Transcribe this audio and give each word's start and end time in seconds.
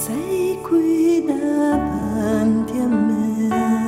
sei 0.00 0.58
qui 0.62 1.22
davanti 1.26 2.78
a 2.78 2.86
me, 2.86 3.79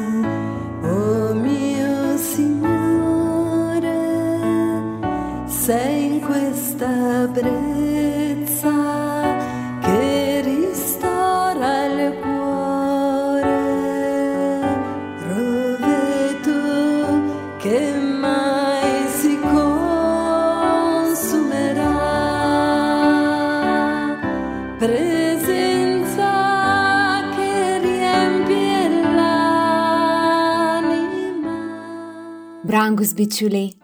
Brangus 32.83 33.15
bičiuliai, 33.15 33.77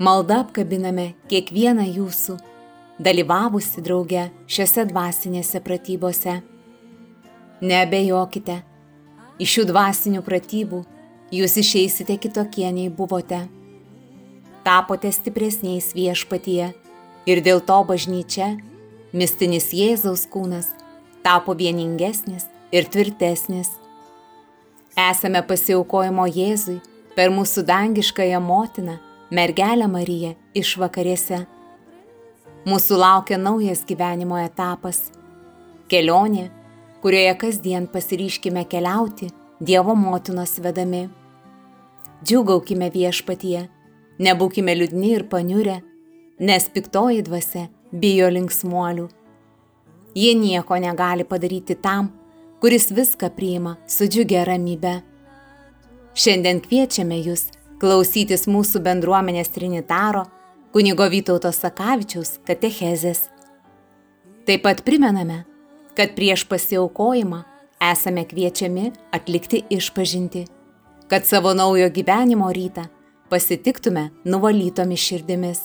malda 0.00 0.38
apkabiname 0.40 1.10
kiekvieną 1.28 1.84
jūsų, 1.84 2.38
dalyvavusi 2.96 3.82
drauge 3.84 4.22
šiuose 4.48 4.86
dvasinėse 4.88 5.60
pratybose. 5.66 6.38
Nebejokite, 7.60 8.56
iš 9.36 9.56
šių 9.56 9.64
dvasinių 9.68 10.22
pratybų 10.24 10.80
jūs 11.36 11.58
išeisite 11.60 12.16
kitokie 12.24 12.70
nei 12.72 12.88
buvote. 12.88 13.42
Tapote 14.64 15.12
stipresniais 15.12 15.90
viešpatyje 15.92 16.70
ir 17.28 17.44
dėl 17.44 17.60
to 17.68 17.78
bažnyčia, 17.92 18.48
mistinis 19.12 19.68
Jėzaus 19.76 20.24
kūnas, 20.32 20.72
tapo 21.20 21.52
vieningesnis 21.52 22.48
ir 22.72 22.88
tvirtesnis. 22.88 23.76
Esame 24.96 25.44
pasiaukojimo 25.44 26.30
Jėzui 26.32 26.80
per 27.16 27.30
mūsų 27.30 27.62
dangiškąją 27.66 28.40
motiną, 28.40 28.98
mergelę 29.30 29.86
Mariją 29.88 30.34
iš 30.54 30.74
vakarėse. 30.82 31.44
Mūsų 32.66 32.98
laukia 32.98 33.38
naujas 33.38 33.84
gyvenimo 33.86 34.38
etapas- 34.40 35.10
kelionė, 35.90 36.50
kurioje 37.02 37.34
kasdien 37.38 37.86
pasiryškime 37.86 38.64
keliauti 38.64 39.30
Dievo 39.60 39.94
motinos 39.94 40.58
vedami. 40.58 41.08
Džiugaukime 42.24 42.90
viešpatyje, 42.90 43.68
nebūkime 44.18 44.74
liūdni 44.74 45.10
ir 45.14 45.24
paniurę, 45.24 45.82
nes 46.40 46.68
piktoji 46.68 47.22
dvasia 47.22 47.68
bijo 47.92 48.28
linksmuolių. 48.28 49.08
Jie 50.14 50.34
nieko 50.34 50.74
negali 50.74 51.24
padaryti 51.24 51.74
tam, 51.74 52.12
kuris 52.60 52.90
viską 52.90 53.30
priima 53.30 53.76
su 53.86 54.04
džiugia 54.04 54.44
ramybe. 54.44 55.02
Šiandien 56.14 56.60
kviečiame 56.62 57.16
jūs 57.18 57.48
klausytis 57.82 58.44
mūsų 58.46 58.84
bendruomenės 58.84 59.48
trinitaro 59.50 60.22
kunigo 60.74 61.08
Vytauto 61.10 61.50
Sakavičiaus 61.50 62.36
katechezės. 62.46 63.24
Taip 64.46 64.62
pat 64.62 64.84
primename, 64.86 65.40
kad 65.98 66.14
prieš 66.14 66.44
pasiaukojimą 66.46 67.40
esame 67.82 68.22
kviečiami 68.30 68.92
atlikti 69.18 69.64
išpažinti, 69.74 70.44
kad 71.10 71.26
savo 71.26 71.50
naujo 71.54 71.90
gyvenimo 71.90 72.52
rytą 72.54 72.86
pasitiktume 73.30 74.12
nuvalytomis 74.24 75.02
širdimis. 75.02 75.64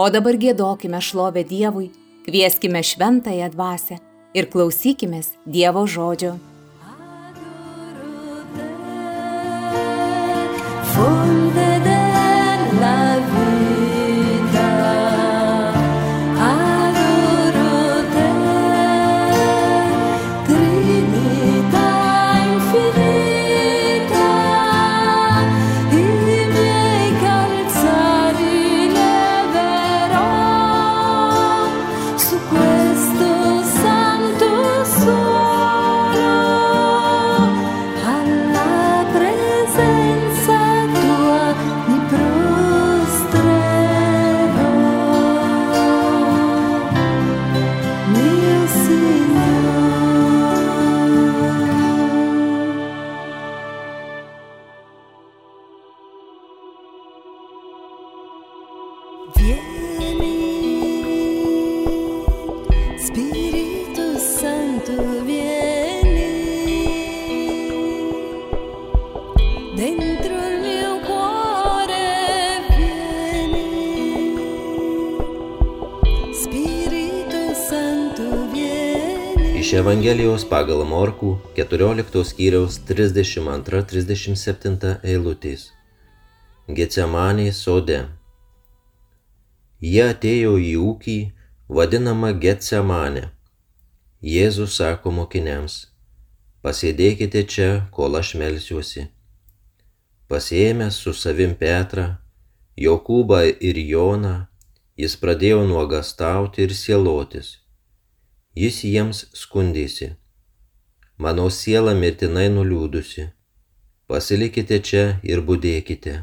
O 0.00 0.08
dabar 0.08 0.40
gėdokime 0.40 1.04
šlovę 1.04 1.44
Dievui, 1.44 1.90
kvieskime 2.24 2.80
šventąją 2.80 3.52
dvasę 3.52 4.00
ir 4.32 4.48
klausykime 4.48 5.20
Dievo 5.44 5.84
žodžio. 5.84 6.53
Iš 79.64 79.70
Evangelijos 79.80 80.42
pagal 80.44 80.82
Morkų 80.84 81.40
14 81.56 82.20
skyriaus 82.28 82.74
32-37 82.84 85.00
eilutės. 85.00 85.72
Getsemanė 86.68 87.48
sode. 87.56 88.12
Jie 89.80 90.04
atėjo 90.04 90.60
į 90.60 90.76
ūkį 90.82 91.16
vadinamą 91.80 92.34
Getsemanę. 92.44 93.32
Jėzus 94.34 94.76
sako 94.82 95.16
mokiniams, 95.22 95.78
pasėdėkite 96.60 97.48
čia, 97.48 97.88
kol 97.88 98.20
aš 98.20 98.36
melsiuosi. 98.44 99.08
Pasėmęs 100.28 101.00
su 101.08 101.16
savim 101.16 101.56
Petrą, 101.56 102.20
Jokūbą 102.76 103.48
ir 103.48 103.80
Joną, 103.80 104.38
jis 105.00 105.16
pradėjo 105.16 105.64
nuogastauti 105.72 106.68
ir 106.68 106.80
sielotis. 106.84 107.63
Jis 108.54 108.84
jiems 108.86 109.24
skundėsi. 109.34 110.12
Mano 111.18 111.48
siela 111.50 111.94
mirtinai 111.98 112.46
nuliūdusi. 112.54 113.24
Pasilikite 114.06 114.78
čia 114.78 115.02
ir 115.26 115.42
būdėkite. 115.48 116.14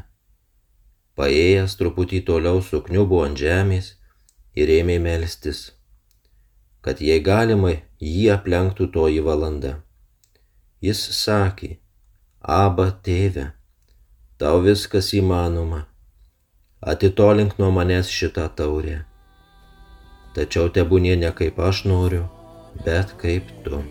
Paėjęs 1.18 1.76
truputį 1.76 2.22
toliau 2.30 2.62
sukniubo 2.64 3.20
ant 3.26 3.36
žemės 3.36 3.92
ir 4.56 4.72
ėmė 4.78 4.96
melstis, 5.04 5.60
kad 6.80 7.04
jei 7.04 7.20
galima 7.20 7.74
jį 8.00 8.26
aplenktų 8.38 8.88
toji 8.96 9.20
valanda. 9.28 9.76
Jis 10.80 11.04
sakė, 11.20 11.76
Aba 12.42 12.88
tėve, 13.06 13.50
tau 14.40 14.64
viskas 14.64 15.12
įmanoma, 15.14 15.84
atitolink 16.80 17.58
nuo 17.60 17.68
manęs 17.76 18.08
šitą 18.10 18.48
taurę. 18.58 19.02
Tačiau 20.34 20.72
tebūnie 20.72 21.12
ne 21.20 21.30
kaip 21.36 21.60
aš 21.60 21.84
noriu, 21.84 22.24
bet 22.86 23.16
kaip 23.18 23.44
tu. 23.64 23.84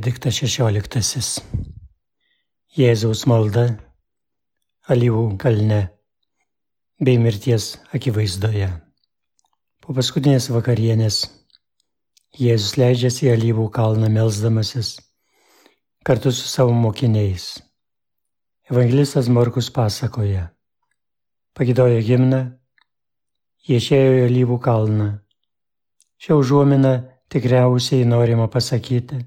Benediktas 0.00 0.38
XVI. 0.40 1.42
Jėzaus 2.72 3.26
malda 3.28 3.64
Alyvų 4.88 5.24
kalne 5.42 5.80
bei 7.04 7.18
mirties 7.20 7.66
akivaizdoje. 7.92 8.70
Po 9.84 9.92
paskutinės 9.92 10.46
vakarienės 10.54 11.18
Jėzus 12.32 12.78
leidžiasi 12.80 13.26
į 13.26 13.32
Alyvų 13.34 13.66
kalną 13.76 14.08
melzdamasis 14.14 14.94
kartu 16.08 16.32
su 16.32 16.48
savo 16.48 16.72
mokiniais. 16.72 17.58
Evangelistas 18.72 19.28
Morkus 19.28 19.68
pasakoja. 19.68 20.46
Pagidojo 21.52 22.00
gimną, 22.06 22.40
jie 23.68 23.82
išėjo 23.82 24.16
į 24.16 24.24
Alyvų 24.30 24.58
kalną. 24.64 25.10
Šią 26.24 26.40
užuominą 26.40 26.94
tikriausiai 27.28 28.08
norima 28.08 28.48
pasakyti, 28.48 29.20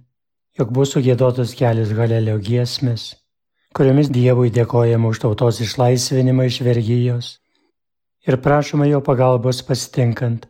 jog 0.58 0.74
bus 0.74 0.94
sugėdotos 0.94 1.56
kelios 1.58 1.94
galelio 1.98 2.38
giesmės, 2.38 3.14
kuriomis 3.74 4.12
Dievui 4.14 4.52
dėkojama 4.54 5.10
už 5.10 5.24
tautos 5.24 5.62
išlaisvinimą 5.66 6.46
iš 6.50 6.60
vergyjos 6.66 7.30
ir 8.28 8.38
prašoma 8.38 8.86
jo 8.88 9.02
pagalbos 9.02 9.64
pasitinkant 9.66 10.46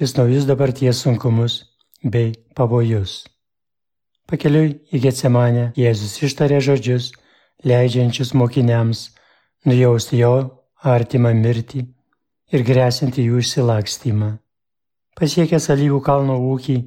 vis 0.00 0.14
naujus 0.16 0.46
dabarties 0.48 1.02
sunkumus 1.02 1.58
bei 2.02 2.32
pavojus. 2.56 3.24
Pakeliui 4.30 4.78
į 4.94 5.02
Getsemanę 5.02 5.72
Jėzus 5.76 6.14
ištarė 6.24 6.62
žodžius, 6.64 7.10
leidžiančius 7.66 8.32
mokiniams 8.38 9.10
nujausti 9.66 10.22
jo 10.22 10.32
artimą 10.94 11.34
mirtį 11.36 11.82
ir 12.54 12.64
grėsinti 12.66 13.26
jų 13.26 13.42
išsilakstymą. 13.42 14.30
Pasiekęs 15.18 15.68
alyvų 15.74 16.00
kalno 16.06 16.38
ūkį, 16.54 16.78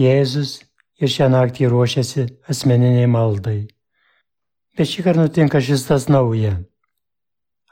Jėzus 0.00 0.58
ir 1.00 1.08
šią 1.08 1.30
naktį 1.32 1.70
ruošiasi 1.72 2.26
asmeniniai 2.52 3.08
maldai. 3.08 3.60
Bet 4.76 4.90
šį 4.90 5.06
kartą 5.06 5.26
nutinka 5.26 5.60
šis 5.64 5.86
tas 5.88 6.06
nauja. 6.12 6.58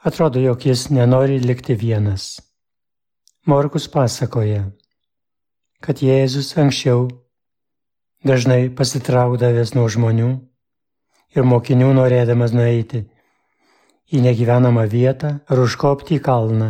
Atrodo, 0.03 0.41
jog 0.41 0.65
jis 0.65 0.87
nenori 0.95 1.39
likti 1.43 1.75
vienas. 1.75 2.39
Morkus 3.47 3.87
pasakoja, 3.91 4.65
kad 5.83 6.01
Jėzus 6.03 6.51
anksčiau 6.59 7.07
dažnai 8.27 8.67
pasitraukdavęs 8.75 9.73
nuo 9.75 9.87
žmonių 9.91 10.29
ir 11.35 11.47
mokinių 11.47 11.93
norėdamas 11.95 12.53
nueiti 12.55 13.05
į 14.09 14.21
negyvenamą 14.25 14.85
vietą 14.91 15.37
ar 15.47 15.63
užkopti 15.63 16.17
į 16.17 16.23
kalną. 16.25 16.69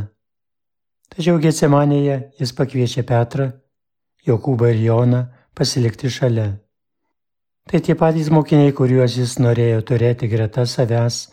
Tačiau 1.10 1.40
Getsemanėje 1.42 2.20
jis 2.38 2.54
pakviečia 2.54 3.06
Petrą, 3.08 3.50
Jokūbą 4.28 4.70
ir 4.74 4.82
Joną 4.84 5.22
pasilikti 5.56 6.10
šalia. 6.10 6.50
Tai 7.70 7.80
tie 7.86 7.94
patys 7.94 8.32
mokiniai, 8.34 8.74
kuriuos 8.74 9.16
jis 9.20 9.38
norėjo 9.38 9.82
turėti 9.92 10.30
greta 10.32 10.66
savęs 10.66 11.28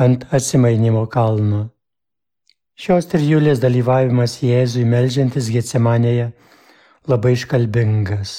ant 0.00 0.24
atsimainimo 0.32 1.04
kalno. 1.12 1.68
Šios 2.74 3.06
trijulės 3.06 3.60
dalyvavimas 3.62 4.40
Jėzui 4.42 4.82
melžiantis 4.88 5.50
Getsemanėje 5.54 6.30
labai 7.06 7.34
iškalbingas. 7.36 8.32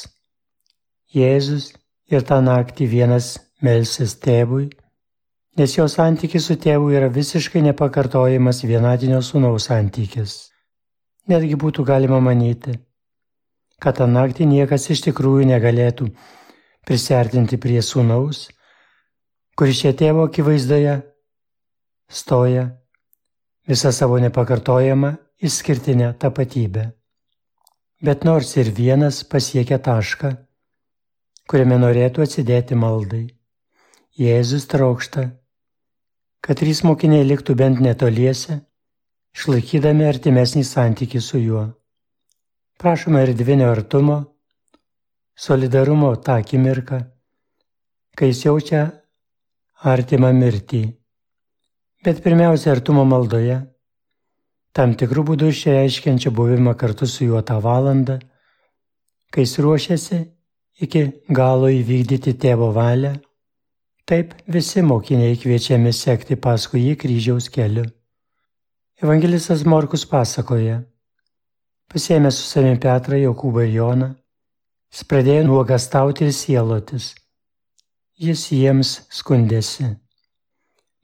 Jėzus 1.16 1.70
ir 2.12 2.26
tą 2.28 2.42
naktį 2.44 2.90
vienas 2.92 3.30
melsis 3.64 4.18
tėvui, 4.20 4.66
nes 5.58 5.78
jo 5.78 5.86
santykis 5.88 6.50
su 6.50 6.58
tėvu 6.60 6.92
yra 6.98 7.08
visiškai 7.14 7.62
nepakartojamas 7.70 8.64
vienatinio 8.68 9.22
sūnaus 9.24 9.70
santykis. 9.70 10.36
Netgi 11.32 11.56
būtų 11.62 11.86
galima 11.88 12.20
manyti, 12.20 12.76
kad 13.82 14.00
tą 14.00 14.08
naktį 14.08 14.48
niekas 14.50 14.90
iš 14.94 15.06
tikrųjų 15.10 15.50
negalėtų 15.52 16.10
prisertinti 16.86 17.60
prie 17.62 17.82
sūnaus, 17.82 18.48
kuris 19.58 19.82
čia 19.84 19.94
tėvo 19.98 20.28
akivaizdoje 20.30 21.00
stoja 22.10 22.66
visą 23.68 23.92
savo 23.92 24.20
nepakartojamą 24.22 25.16
išskirtinę 25.42 26.14
tapatybę. 26.20 26.92
Bet 28.02 28.24
nors 28.24 28.58
ir 28.58 28.70
vienas 28.70 29.24
pasiekia 29.24 29.80
tašką, 29.80 30.36
kuriame 31.50 31.80
norėtų 31.82 32.26
atsidėti 32.26 32.76
maldai, 32.78 33.26
Jėzus 34.16 34.64
traukšta, 34.72 35.26
kad 36.40 36.60
trys 36.62 36.86
mokiniai 36.88 37.26
liktų 37.28 37.56
bent 37.60 37.82
netoliese, 37.84 38.62
išlaikydami 39.36 40.06
artimesnį 40.08 40.64
santykį 40.64 41.20
su 41.20 41.42
juo. 41.42 41.64
Prašome 42.76 43.22
erdvinio 43.24 43.70
artumo, 43.72 44.18
solidarumo 45.36 46.10
tą 46.20 46.34
akimirką, 46.42 46.98
kai 48.20 48.28
jis 48.34 48.42
jaučia 48.44 48.82
artimą 49.92 50.34
mirtį. 50.36 50.82
Bet 52.04 52.20
pirmiausia, 52.26 52.74
artumo 52.76 53.06
maldoje, 53.08 53.62
tam 54.76 54.92
tikrų 55.00 55.24
būdų 55.30 55.52
išreiškiančia 55.54 56.34
buvimą 56.36 56.74
kartu 56.76 57.08
su 57.08 57.30
juo 57.30 57.40
tą 57.48 57.62
valandą, 57.64 58.18
kai 59.32 59.46
jis 59.46 59.56
ruošiasi 59.64 60.20
iki 60.84 61.06
galo 61.32 61.70
įvykdyti 61.72 62.34
tėvo 62.44 62.74
valią, 62.76 63.14
taip 64.04 64.36
visi 64.52 64.84
mokiniai 64.84 65.40
kviečiami 65.40 65.96
sekti 65.96 66.36
paskui 66.36 66.84
jį 66.90 67.00
kryžiaus 67.06 67.48
keliu. 67.56 67.88
Evangelistas 69.00 69.64
Morkus 69.64 70.04
pasakoja, 70.12 70.82
Pasėmė 71.92 72.32
su 72.34 72.48
savimi 72.50 72.80
Petrą, 72.82 73.18
Jokūbą 73.22 73.66
ir 73.68 73.74
Joną, 73.76 74.08
jis 74.92 75.04
pradėjo 75.10 75.46
nuogastauti 75.50 76.26
ir 76.26 76.34
sielotis. 76.34 77.14
Jis 78.16 78.48
jiems 78.52 78.96
skundėsi. 79.12 79.90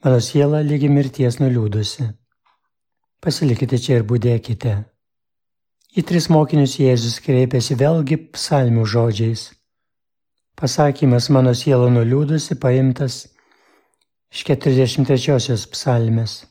Mano 0.04 0.20
siela 0.24 0.62
lygi 0.66 0.90
mirties 0.90 1.38
nuliūdusi. 1.42 2.08
Pasilikite 3.22 3.78
čia 3.78 4.00
ir 4.00 4.06
būdėkite. 4.10 4.78
Į 5.92 6.02
tris 6.08 6.30
mokinius 6.32 6.78
Jėzus 6.80 7.20
kreipėsi 7.22 7.76
vėlgi 7.78 8.18
psalmių 8.32 8.86
žodžiais. 8.88 9.50
Pasakymas 10.56 11.28
mano 11.36 11.52
siela 11.58 11.90
nuliūdusi 11.92 12.56
paimtas 12.64 13.26
iš 14.32 14.46
43 14.48 15.68
psalmės. 15.76 16.46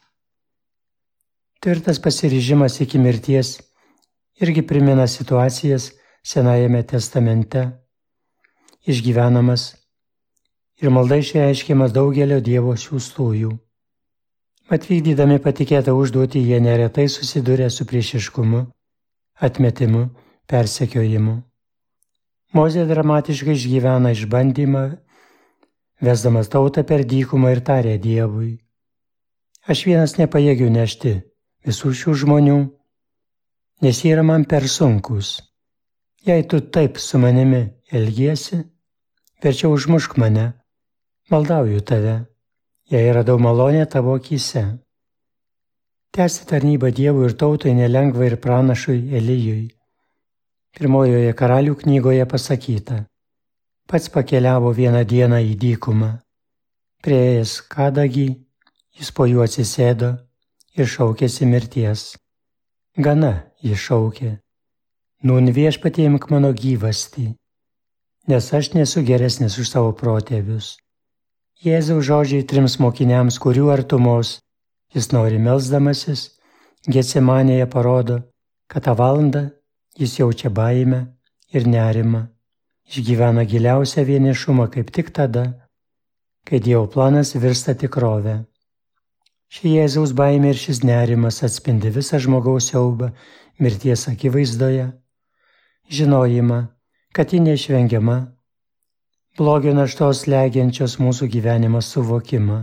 Tvirtas 1.61 1.99
pasiryžimas 2.05 2.79
iki 2.85 3.01
mirties 3.01 3.57
irgi 4.41 4.67
primena 4.67 5.07
situacijas 5.07 5.93
Senajame 6.23 6.83
testamente, 6.83 7.71
išgyvenamas 8.85 9.75
ir 10.81 10.91
malda 10.93 11.17
išreiškiamas 11.21 11.95
daugelio 11.97 12.41
Dievo 12.45 12.75
siūstųjų. 12.77 13.53
Mat 14.71 14.87
vykdydami 14.87 15.41
patikėtą 15.43 15.95
užduotį 15.97 16.43
jie 16.45 16.59
neretai 16.61 17.09
susiduria 17.09 17.71
su 17.73 17.87
priešiškumu, 17.89 18.61
atmetimu, 19.41 20.03
persekiojimu. 20.47 21.37
Mozė 22.53 22.85
dramatiškai 22.87 23.57
išgyvena 23.57 24.13
išbandymą, 24.13 24.85
vesdamas 26.05 26.53
tautą 26.53 26.85
per 26.85 27.05
dykumą 27.09 27.55
ir 27.57 27.65
tarė 27.65 27.97
Dievui. 27.99 28.59
Aš 29.69 29.87
vienas 29.89 30.17
nepajėgiu 30.21 30.69
nešti 30.73 31.17
visų 31.67 31.93
šių 31.97 32.15
žmonių 32.25 32.59
nes 33.81 34.03
jie 34.05 34.13
yra 34.13 34.23
man 34.23 34.45
per 34.45 34.69
sunkus. 34.69 35.41
Jei 36.27 36.45
tu 36.45 36.61
taip 36.61 36.99
su 36.99 37.19
manimi 37.19 37.63
elgiesi, 37.93 38.59
verčiau 39.43 39.73
užmušk 39.73 40.19
mane, 40.21 40.47
maldauju 41.31 41.81
tave, 41.81 42.17
jei 42.93 43.13
radau 43.13 43.39
malonę 43.39 43.87
tavo 43.87 44.15
akise. 44.15 44.65
Tęsti 46.13 46.47
tarnybą 46.51 46.91
Dievui 46.93 47.29
ir 47.29 47.37
tautai 47.39 47.73
nelengva 47.75 48.27
ir 48.27 48.37
pranašui 48.43 49.15
Elyjui. 49.17 49.71
Pirmojoje 50.77 51.33
karalių 51.39 51.77
knygoje 51.83 52.27
pasakyta, 52.27 53.05
pats 53.89 54.11
pakeliavo 54.13 54.75
vieną 54.75 55.05
dieną 55.07 55.39
į 55.53 55.55
dykumą. 55.63 56.11
Prieėjęs 57.01 57.53
kadagį, 57.73 58.27
jis 58.99 59.11
po 59.17 59.27
juo 59.31 59.47
atsisėdo 59.47 60.11
ir 60.77 60.91
šaukėsi 60.91 61.47
mirties. 61.49 62.03
Gana, 62.99 63.50
jis 63.63 63.81
šaukė, 63.87 64.31
nun 65.25 65.51
viešpatie 65.53 66.07
imk 66.09 66.31
mano 66.33 66.53
gyvastį, 66.57 67.27
nes 68.31 68.53
aš 68.59 68.73
nesu 68.77 69.03
geresnis 69.07 69.59
už 69.61 69.69
savo 69.69 69.93
protėvius. 69.97 70.77
Jėzaus 71.61 72.07
žodžiai 72.09 72.47
trims 72.49 72.79
mokiniams, 72.81 73.37
kurių 73.43 73.69
artumos 73.75 74.39
jis 74.95 75.11
nori 75.13 75.39
melzdamasis, 75.39 76.31
Getsemanėje 76.89 77.67
parodo, 77.69 78.15
kad 78.65 78.87
tą 78.87 78.95
valandą 78.97 79.43
jis 80.01 80.15
jaučia 80.17 80.49
baimę 80.49 81.01
ir 81.53 81.67
nerimą, 81.69 82.23
išgyvena 82.89 83.45
giliausią 83.45 84.07
vienišumą 84.09 84.71
kaip 84.73 84.89
tik 84.89 85.11
tada, 85.13 85.45
kai 86.49 86.63
Dievo 86.65 86.87
planas 86.89 87.35
virsta 87.37 87.75
tikrovę. 87.77 88.39
Ši 89.53 89.75
Jėzaus 89.75 90.15
baimė 90.17 90.55
ir 90.55 90.63
šis 90.63 90.81
nerimas 90.87 91.43
atspindi 91.45 91.93
visą 91.93 92.23
žmogaus 92.23 92.71
siaubą 92.71 93.11
mirties 93.61 94.09
akivaizdoje, 94.09 94.91
žinojimą, 95.89 96.61
kad 97.13 97.33
ji 97.33 97.41
neišvengiama 97.45 98.19
blogio 99.39 99.75
naštos 99.77 100.27
legiančios 100.27 100.99
mūsų 101.01 101.29
gyvenimą 101.35 101.81
suvokimą. 101.85 102.61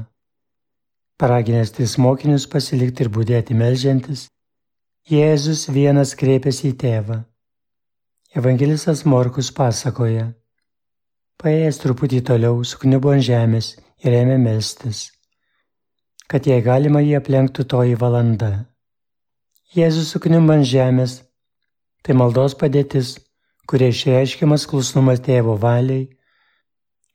Paraginęs 1.18 1.72
tris 1.74 1.96
mokinius 1.98 2.46
pasilikti 2.52 3.06
ir 3.06 3.10
būdėti 3.14 3.56
melžiantis, 3.58 4.28
Jėzus 5.08 5.70
vienas 5.72 6.12
kreipėsi 6.20 6.74
į 6.74 6.78
tėvą. 6.82 7.22
Evangelistas 8.36 9.06
Morkus 9.08 9.54
pasakoja. 9.56 10.26
Paėjęs 11.40 11.80
truputį 11.80 12.20
toliau, 12.28 12.60
sukniubo 12.68 13.14
ant 13.14 13.24
žemės 13.24 13.70
ir 14.04 14.18
ėmė 14.18 14.36
melstis, 14.42 15.06
kad 16.28 16.50
jei 16.50 16.60
galima 16.66 17.00
jį 17.06 17.16
aplenktų 17.22 17.64
toji 17.72 17.96
valanda. 17.96 18.52
Jėzus 19.76 20.14
sukniubo 20.14 20.54
ant 20.56 20.64
žemės, 20.64 21.18
tai 22.00 22.14
maldos 22.16 22.54
padėtis, 22.56 23.18
kuria 23.68 23.90
išreiškiamas 23.92 24.64
klusnumas 24.72 25.20
tėvo 25.26 25.58
valiai, 25.60 26.06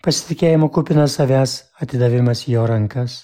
pasitikėjimo 0.05 0.69
kupinas 0.69 1.17
savęs 1.17 1.55
atidavimas 1.81 2.43
jo 2.53 2.67
rankas. 2.69 3.23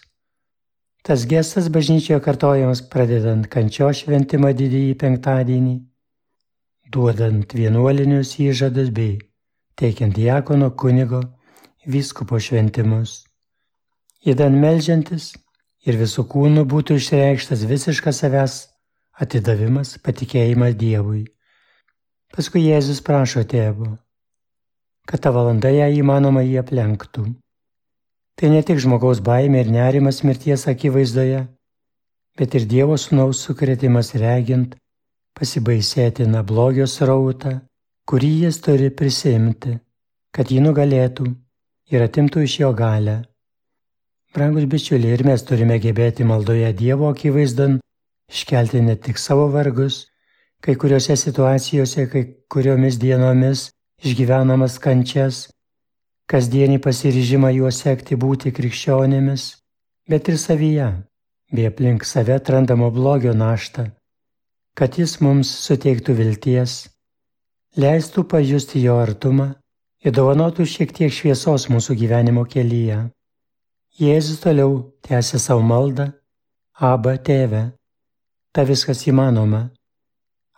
Tas 1.05 1.27
gestas 1.29 1.69
bažnyčioje 1.69 2.23
kartojamas 2.25 2.81
pradedant 2.89 3.45
kančio 3.53 3.91
šventimą 3.93 4.55
didįjį 4.57 4.97
penktadienį, 5.03 5.77
duodant 6.89 7.53
vienuolinius 7.53 8.33
įžadus 8.41 8.89
bei 8.97 9.19
teikiant 9.77 10.17
diakono 10.17 10.71
kunigo 10.73 11.21
vyskupo 11.85 12.41
šventimus. 12.41 13.27
Įdan 14.25 14.57
melžiantis 14.57 15.35
ir 15.85 16.01
visų 16.01 16.25
kūnų 16.33 16.65
būtų 16.73 16.97
išreikštas 16.97 17.69
visiškas 17.69 18.25
savęs 18.25 18.59
atidavimas, 19.19 19.97
patikėjimas 20.05 20.77
Dievui. 20.79 21.25
Paskui 22.35 22.63
Jėzus 22.69 23.01
prašo 23.05 23.43
tėvo, 23.49 23.97
kad 25.09 25.23
ta 25.25 25.33
valanda 25.35 25.71
ją 25.73 25.89
įmanoma 26.01 26.45
jį 26.45 26.59
aplenktų. 26.63 27.25
Tai 28.39 28.51
ne 28.53 28.61
tik 28.63 28.79
žmogaus 28.85 29.23
baimė 29.25 29.65
ir 29.65 29.73
nerimas 29.75 30.21
mirties 30.23 30.69
akivaizdoje, 30.71 31.41
bet 32.39 32.55
ir 32.55 32.69
Dievo 32.71 32.99
sūnaus 33.01 33.41
sukretimas 33.43 34.13
regint, 34.15 34.77
pasibaisėtina 35.35 36.45
blogio 36.47 36.87
srautą, 36.87 37.57
kurį 38.07 38.31
jis 38.45 38.61
turi 38.63 38.93
prisimti, 38.95 39.75
kad 40.31 40.53
jį 40.53 40.63
nugalėtų 40.69 41.27
ir 41.91 42.05
atimtų 42.07 42.45
iš 42.47 42.61
jo 42.63 42.71
galę. 42.77 43.19
Brangus 44.37 44.69
bičiuliai, 44.71 45.17
ir 45.17 45.25
mes 45.27 45.43
turime 45.43 45.81
gebėti 45.83 46.27
maldoje 46.29 46.71
Dievo 46.77 47.09
akivaizdon 47.11 47.79
iškelti 48.33 48.81
ne 48.81 48.97
tik 48.97 49.19
savo 49.19 49.49
vargus, 49.53 50.07
kai 50.61 50.75
kuriuose 50.75 51.17
situacijose, 51.17 52.09
kai 52.13 52.25
kuriomis 52.51 52.99
dienomis 52.99 53.69
išgyvenamas 54.05 54.79
kančias, 54.83 55.49
kasdienį 56.31 56.79
pasiryžimą 56.85 57.53
juos 57.57 57.81
sekti 57.83 58.19
būti 58.21 58.53
krikščionėmis, 58.55 59.45
bet 60.11 60.29
ir 60.29 60.39
savyje, 60.39 60.89
bei 61.53 61.67
aplink 61.71 62.05
save 62.05 62.37
atrandamo 62.37 62.91
blogio 62.95 63.33
naštą, 63.35 63.89
kad 64.79 64.99
jis 65.01 65.19
mums 65.25 65.51
suteiktų 65.65 66.15
vilties, 66.21 66.75
leistų 67.77 68.27
pajusti 68.29 68.83
jo 68.85 68.99
artumą 69.01 69.55
ir 70.05 70.15
dovanotų 70.15 70.67
šiek 70.69 70.93
tiek 70.95 71.15
šviesos 71.15 71.69
mūsų 71.73 71.97
gyvenimo 72.03 72.45
kelyje. 72.45 73.09
Jėzus 73.99 74.39
toliau 74.45 74.79
tęsė 75.03 75.41
savo 75.43 75.65
maldą, 75.67 76.13
Aba 76.79 77.17
tėve, 77.19 77.73
ta 78.59 78.65
viskas 78.67 79.05
įmanoma, 79.07 79.69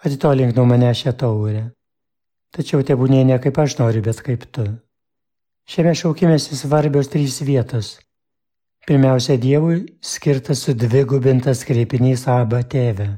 atitolink 0.00 0.54
nuo 0.56 0.62
mane 0.64 0.88
šią 0.96 1.12
taurę, 1.20 1.66
tačiau 2.56 2.80
tebūnė 2.80 3.26
ne 3.28 3.36
kaip 3.44 3.58
aš 3.60 3.74
noriu, 3.76 4.00
bet 4.06 4.22
kaip 4.24 4.46
tu. 4.56 4.62
Šiame 5.68 5.92
šaukimėsi 6.00 6.56
svarbios 6.56 7.10
trys 7.12 7.42
vietos. 7.44 7.98
Pirmiausia, 8.88 9.36
Dievui 9.36 9.82
skirtas 10.00 10.62
sudvigubintas 10.64 11.60
kreipinys 11.68 12.24
Aba 12.24 12.62
tėve. 12.64 13.10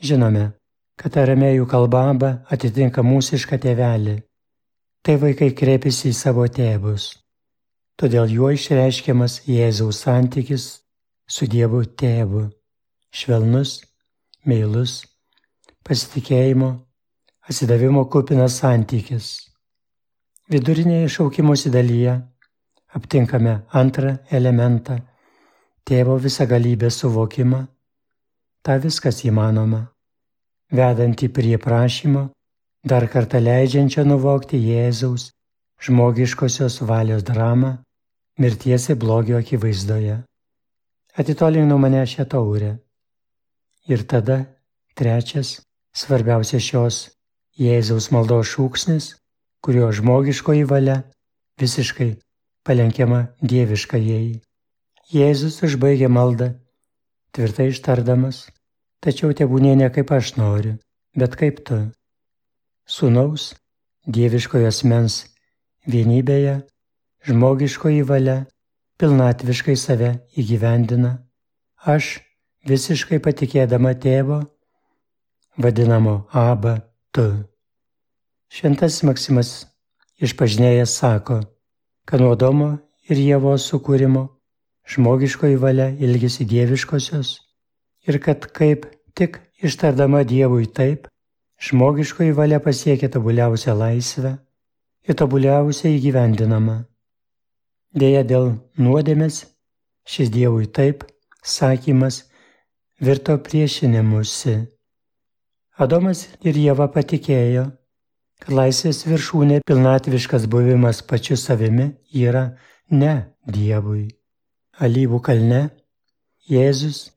Žinome, 0.00 0.46
kad 0.96 1.20
aramėjų 1.20 1.68
kalba 1.68 2.06
Aba 2.14 2.32
atitinka 2.48 3.04
mūsišką 3.04 3.60
tėvelį. 3.66 4.16
Tai 5.04 5.18
vaikai 5.26 5.50
kreipiasi 5.60 6.14
į 6.14 6.14
savo 6.16 6.48
tėvus. 6.48 7.10
Todėl 8.00 8.32
juo 8.32 8.48
išreiškiamas 8.56 9.42
Jėzaus 9.44 10.00
santykis 10.08 10.66
su 11.28 11.52
Dievu 11.52 11.84
tėvu. 11.84 12.48
Švelnus, 13.12 13.89
meilus, 14.50 15.00
pasitikėjimo, 15.86 16.70
atsidavimo 17.48 18.04
kupinas 18.12 18.58
santykis. 18.60 19.30
Vidurinėje 20.50 21.08
šaukimosi 21.16 21.70
dalyje 21.70 22.16
aptinkame 22.98 23.54
antrą 23.80 24.16
elementą- 24.38 24.98
tėvo 25.88 26.18
visagalybės 26.26 27.00
suvokimą. 27.02 27.60
Ta 28.62 28.78
viskas 28.78 29.22
įmanoma, 29.24 29.82
vedantį 30.72 31.28
prie 31.36 31.56
prašymo, 31.58 32.30
dar 32.84 33.06
kartą 33.08 33.38
leidžiančio 33.40 34.04
nuvokti 34.04 34.58
Jėzaus 34.58 35.30
žmogiškosios 35.80 36.80
valios 36.82 37.22
dramą, 37.22 37.78
mirties 38.38 38.88
ir 38.90 38.96
blogio 38.96 39.38
akivaizdoje. 39.38 40.22
Atitolink 41.16 41.68
nuo 41.68 41.78
mane 41.78 42.02
šią 42.06 42.26
taurę. 42.28 42.78
Ir 43.90 44.04
tada 44.06 44.44
trečias, 44.94 45.58
svarbiausias 45.92 46.62
šios 46.62 47.00
Jėzaus 47.60 48.12
maldos 48.14 48.52
šūksnis 48.54 49.14
kurio 49.60 49.92
žmogiškoji 49.92 50.64
valia 50.64 51.02
visiškai 51.60 52.14
palenkiama 52.64 53.20
dieviškajai. 53.44 54.40
Jėzus 55.10 55.58
užbaigė 55.66 56.08
maldą, 56.08 56.52
tvirtai 57.34 57.68
ištardamas, 57.72 58.46
tačiau 59.04 59.34
tebūnė 59.36 59.74
ne 59.82 59.88
kaip 59.92 60.12
aš 60.16 60.36
noriu, 60.38 60.76
bet 61.16 61.36
kaip 61.40 61.60
tu. 61.66 61.80
Sūnaus, 62.90 63.50
dieviškojo 64.06 64.70
asmens 64.70 65.20
vienybėje, 65.90 66.60
žmogiškoji 67.28 68.06
valia 68.06 68.38
pilnatviškai 69.00 69.76
save 69.76 70.14
įgyvendina. 70.40 71.18
Aš 71.84 72.16
visiškai 72.66 73.20
patikėdama 73.22 73.94
tėvo, 74.00 74.42
vadinamo 75.56 76.26
Aba 76.32 76.80
tu. 77.12 77.26
Šventasis 78.50 79.04
Maksimas 79.06 79.50
išpažinėjas 80.20 80.96
sako, 81.00 81.40
kad 82.04 82.20
nuo 82.20 82.34
Domo 82.36 82.72
ir 83.08 83.20
Jėvos 83.20 83.68
sukūrimo 83.70 84.26
žmogiškoji 84.90 85.56
valia 85.62 85.90
ilgisi 86.02 86.44
dieviškosios 86.44 87.38
ir 88.08 88.18
kad 88.20 88.46
kaip 88.56 88.88
tik 89.14 89.38
ištardama 89.62 90.24
Dievui 90.24 90.66
taip, 90.66 91.06
žmogiškoji 91.60 92.32
valia 92.32 92.60
pasiekia 92.60 93.10
tobuliausią 93.12 93.76
laisvę 93.76 94.36
ir 95.08 95.16
tobuliausiai 95.16 95.96
įgyvendinama. 95.98 96.84
Deja, 97.94 98.22
dėl 98.24 98.52
nuodėmės 98.78 99.44
šis 100.06 100.30
Dievui 100.32 100.66
taip 100.66 101.04
sakymas 101.42 102.29
virto 103.00 103.36
priešinimusi. 103.40 104.54
Adomas 105.80 106.26
ir 106.44 106.56
Jėva 106.60 106.90
patikėjo, 106.92 107.64
kad 108.44 108.52
laisvės 108.52 109.06
viršūnė 109.08 109.62
pilnatviškas 109.68 110.44
buvimas 110.52 111.00
pačiu 111.00 111.38
savimi 111.40 111.90
yra 112.12 112.50
ne 112.92 113.14
Dievui. 113.48 114.10
Alyvų 114.80 115.20
kalne 115.24 115.62
Jėzus 116.50 117.08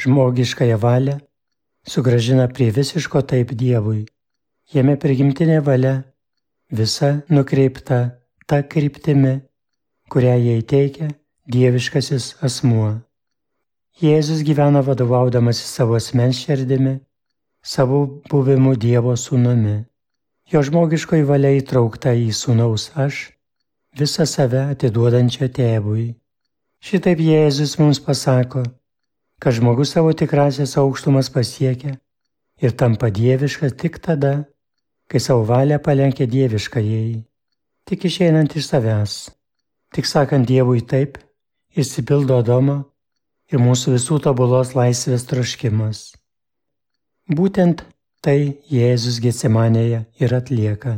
žmogiškąją 0.00 0.76
valią 0.82 1.16
sugražina 1.88 2.48
prie 2.48 2.68
visiško 2.70 3.24
taip 3.24 3.56
Dievui. 3.56 4.04
Jame 4.72 4.96
prigimtinė 5.00 5.60
valia 5.64 5.94
visa 6.70 7.22
nukreipta 7.28 7.98
ta 8.46 8.62
kryptimi, 8.62 9.40
kurią 10.12 10.36
jai 10.40 10.60
teikia 10.62 11.10
dieviškasis 11.48 12.34
asmuo. 12.44 12.94
Jėzus 14.02 14.40
gyvena 14.42 14.80
vadovaudamasi 14.82 15.68
savo 15.70 15.94
asmens 15.94 16.40
širdimi, 16.42 16.96
savo 17.62 18.00
buvimu 18.26 18.72
Dievo 18.74 19.12
sūnumi. 19.14 19.84
Jo 20.50 20.62
žmogiškoji 20.66 21.22
valia 21.22 21.52
įtraukta 21.54 22.10
į 22.18 22.32
sūnaus 22.34 22.88
aš, 22.98 23.20
visą 23.94 24.24
save 24.26 24.64
atiduodančią 24.72 25.46
tėvui. 25.46 26.08
Šitaip 26.82 27.22
Jėzus 27.22 27.76
mums 27.78 28.00
pasako, 28.02 28.64
kad 29.38 29.54
žmogus 29.54 29.94
savo 29.94 30.10
tikrasias 30.10 30.74
aukštumas 30.74 31.30
pasiekia 31.30 31.94
ir 32.58 32.74
tampa 32.74 33.12
dieviškas 33.14 33.76
tik 33.78 34.00
tada, 34.02 34.40
kai 35.06 35.22
savo 35.22 35.46
valią 35.46 35.78
palenkia 35.78 36.26
dieviškajai, 36.26 37.22
tik 37.86 38.08
išeinant 38.10 38.58
iš 38.58 38.66
savęs, 38.72 39.14
tik 39.94 40.10
sakant 40.10 40.50
Dievui 40.50 40.82
taip, 40.82 41.14
išsipildo 41.78 42.42
Adomo 42.42 42.80
ir 43.52 43.60
mūsų 43.60 43.96
visų 43.96 44.20
tobulos 44.24 44.76
laisvės 44.78 45.26
troškimas. 45.30 46.06
Būtent 47.28 47.84
Tai 48.24 48.38
Jėzus 48.72 49.18
Getsemanėje 49.20 49.98
ir 50.16 50.32
atlieka, 50.32 50.94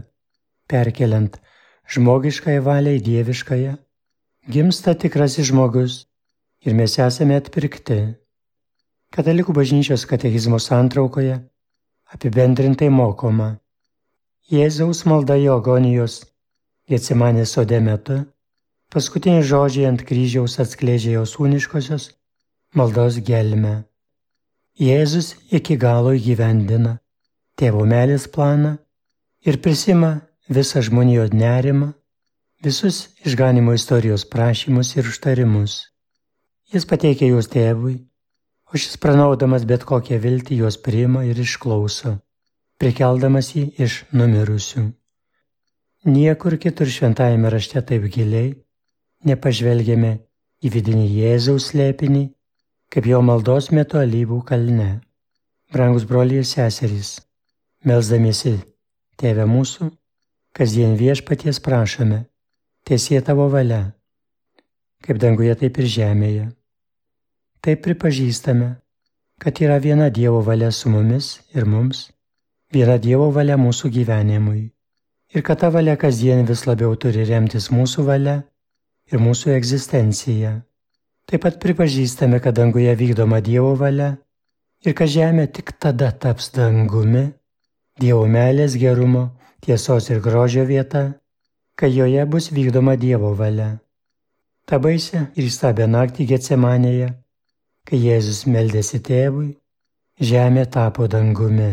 perkeliant 0.70 1.40
žmogiškąją 1.90 2.60
valią 2.62 2.92
į 2.94 3.00
dieviškąją, 3.08 3.72
gimsta 4.54 4.94
tikrasis 4.94 5.48
žmogus 5.48 5.96
ir 6.62 6.76
mes 6.78 6.94
esame 7.02 7.40
atpirkti. 7.42 7.96
Katalikų 9.10 9.56
bažnyčios 9.58 10.06
katekizmo 10.06 10.60
santraukoje 10.62 11.40
apibendrintai 12.14 12.92
mokoma. 12.94 13.56
Jėzaus 14.46 15.02
malda 15.10 15.34
jo 15.42 15.58
agonijos 15.58 16.20
Getsemanės 16.86 17.56
sode 17.58 17.82
metu, 17.82 18.20
paskutiniai 18.94 19.42
žodžiai 19.42 19.90
ant 19.90 20.06
kryžiaus 20.06 20.60
atskleidžia 20.62 21.16
jo 21.18 21.26
sūniškosios 21.26 22.12
maldos 22.76 23.18
gelmę. 23.24 23.84
Jėzus 24.76 25.32
iki 25.56 25.78
galo 25.80 26.12
įgyvendina 26.16 26.98
tėvo 27.56 27.86
meilės 27.88 28.26
planą 28.28 28.74
ir 29.48 29.56
prisima 29.64 30.10
visą 30.52 30.82
žmonijos 30.84 31.32
nerimą, 31.32 31.94
visus 32.62 33.06
išganimo 33.24 33.72
istorijos 33.76 34.26
prašymus 34.28 34.92
ir 34.96 35.08
užtarimus. 35.08 35.78
Jis 36.72 36.84
pateikia 36.90 37.30
juos 37.30 37.48
tėvui, 37.48 37.96
o 38.68 38.76
šis 38.76 39.00
pranaudamas 39.00 39.64
bet 39.64 39.86
kokią 39.88 40.20
viltį 40.20 40.60
juos 40.60 40.76
priima 40.76 41.24
ir 41.24 41.40
išklauso, 41.40 42.18
prikeldamas 42.76 43.54
jį 43.56 43.66
iš 43.86 44.02
numirusių. 44.12 44.86
Niekur 46.06 46.60
kitur 46.62 46.90
šventajame 46.92 47.50
rašte 47.50 47.80
taip 47.82 48.04
giliai 48.12 48.52
nepažvelgėme 49.26 50.12
į 50.62 50.70
vidinį 50.70 51.06
Jėzaus 51.20 51.72
slėpinį, 51.72 52.35
kaip 52.92 53.08
jo 53.10 53.20
maldos 53.22 53.70
metu 53.74 54.00
alyvų 54.00 54.40
kalne. 54.48 55.00
Brangus 55.72 56.06
broliai 56.06 56.42
ir 56.42 56.48
seserys, 56.48 57.18
melzdamiesi 57.84 58.58
Tėve 59.16 59.46
mūsų, 59.48 59.86
kasdien 60.52 60.92
viešpaties 61.00 61.56
prašome, 61.64 62.18
tiesie 62.84 63.16
tavo 63.24 63.46
valia, 63.48 63.94
kaip 65.00 65.16
danguje, 65.22 65.54
taip 65.56 65.80
ir 65.80 65.88
žemėje. 65.94 66.44
Taip 67.64 67.80
pripažįstame, 67.86 68.68
kad 69.40 69.64
yra 69.64 69.80
viena 69.80 70.10
Dievo 70.12 70.44
valia 70.44 70.68
su 70.68 70.92
mumis 70.92 71.38
ir 71.56 71.64
mums, 71.64 72.10
viena 72.76 73.00
Dievo 73.00 73.30
valia 73.32 73.56
mūsų 73.56 73.94
gyvenimui 73.96 74.66
ir 75.34 75.42
kad 75.42 75.60
ta 75.60 75.70
valia 75.70 75.96
kasdien 75.96 76.44
vis 76.46 76.66
labiau 76.66 76.94
turi 76.96 77.24
remtis 77.28 77.70
mūsų 77.72 78.04
valia 78.06 78.36
ir 79.12 79.20
mūsų 79.20 79.52
egzistencija. 79.56 80.52
Taip 81.26 81.42
pat 81.42 81.56
pripažįstame, 81.58 82.38
kad 82.38 82.54
danguje 82.54 82.92
vykdoma 82.94 83.40
Dievo 83.42 83.72
valia 83.74 84.12
ir 84.86 84.94
kad 84.94 85.10
žemė 85.10 85.48
tik 85.50 85.72
tada 85.82 86.12
taps 86.14 86.52
dangumi, 86.54 87.24
Dievo 87.98 88.28
meilės 88.30 88.76
gerumo, 88.78 89.24
tiesos 89.64 90.06
ir 90.12 90.20
grožio 90.22 90.62
vieta, 90.68 91.02
kai 91.74 91.90
joje 91.90 92.22
bus 92.30 92.52
vykdoma 92.54 92.94
Dievo 92.94 93.32
valia. 93.34 93.80
Ta 94.70 94.78
baisė 94.78 95.24
ir 95.34 95.48
įstabę 95.48 95.88
naktį 95.90 96.28
Getsemanėje, 96.30 97.08
kai 97.86 97.98
Jėzus 98.04 98.44
meldėsi 98.46 99.02
tėvui, 99.02 99.48
žemė 100.22 100.68
tapo 100.70 101.08
dangumi. 101.10 101.72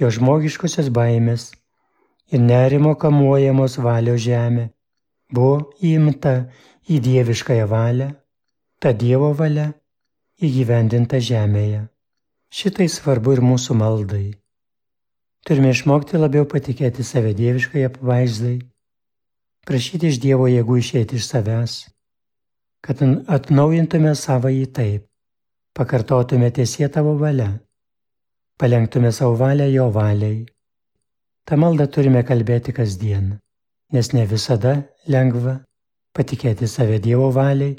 Jo 0.00 0.08
žmogiškosios 0.08 0.88
baimės 0.88 1.50
ir 2.32 2.40
nerimo 2.40 2.94
kamuojamos 2.96 3.76
valios 3.84 4.24
žemė 4.24 4.70
buvo 5.28 5.70
įimta 5.84 6.34
į 6.88 7.00
dieviškąją 7.04 7.68
valią, 7.68 8.10
ta 8.80 8.92
Dievo 8.96 9.30
valia 9.36 9.70
įgyvendinta 10.40 11.20
žemėje. 11.22 11.86
Šitai 12.50 12.88
svarbu 12.90 13.36
ir 13.36 13.42
mūsų 13.44 13.76
maldai. 13.78 14.26
Turime 15.46 15.70
išmokti 15.74 16.18
labiau 16.20 16.48
patikėti 16.48 17.04
save 17.06 17.32
dieviškai 17.38 17.86
apvaizdai, 17.88 18.58
prašyti 19.68 20.10
iš 20.10 20.20
Dievo 20.24 20.48
jėgų 20.50 20.78
išėti 20.82 21.20
iš 21.20 21.28
savęs, 21.30 21.74
kad 22.84 23.00
atnaujintume 23.38 24.14
savo 24.18 24.52
į 24.52 24.66
taip, 24.76 25.06
pakartotume 25.76 26.50
tiesie 26.50 26.88
tavo 26.88 27.14
valia, 27.20 27.52
palengtume 28.60 29.12
savo 29.12 29.38
valią 29.40 29.68
jo 29.70 29.92
valiai 29.94 30.40
Ta 31.50 31.56
malda 31.58 31.88
turime 31.90 32.20
kalbėti 32.22 32.70
kasdien, 32.70 33.30
nes 33.90 34.12
ne 34.14 34.22
visada 34.32 34.74
lengva 35.10 35.56
patikėti 36.14 36.68
save 36.70 37.00
Dievo 37.02 37.30
valiai 37.34 37.72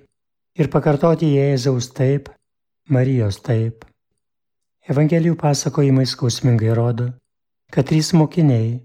ir 0.61 0.69
pakartoti 0.73 1.33
Jėzaus 1.35 1.89
taip, 1.97 2.29
Marijos 2.89 3.39
taip. 3.45 3.85
Evangelijų 4.91 5.37
pasakojimai 5.41 6.05
skausmingai 6.09 6.71
rodo, 6.77 7.09
kad 7.73 7.89
trys 7.89 8.13
mokiniai 8.17 8.79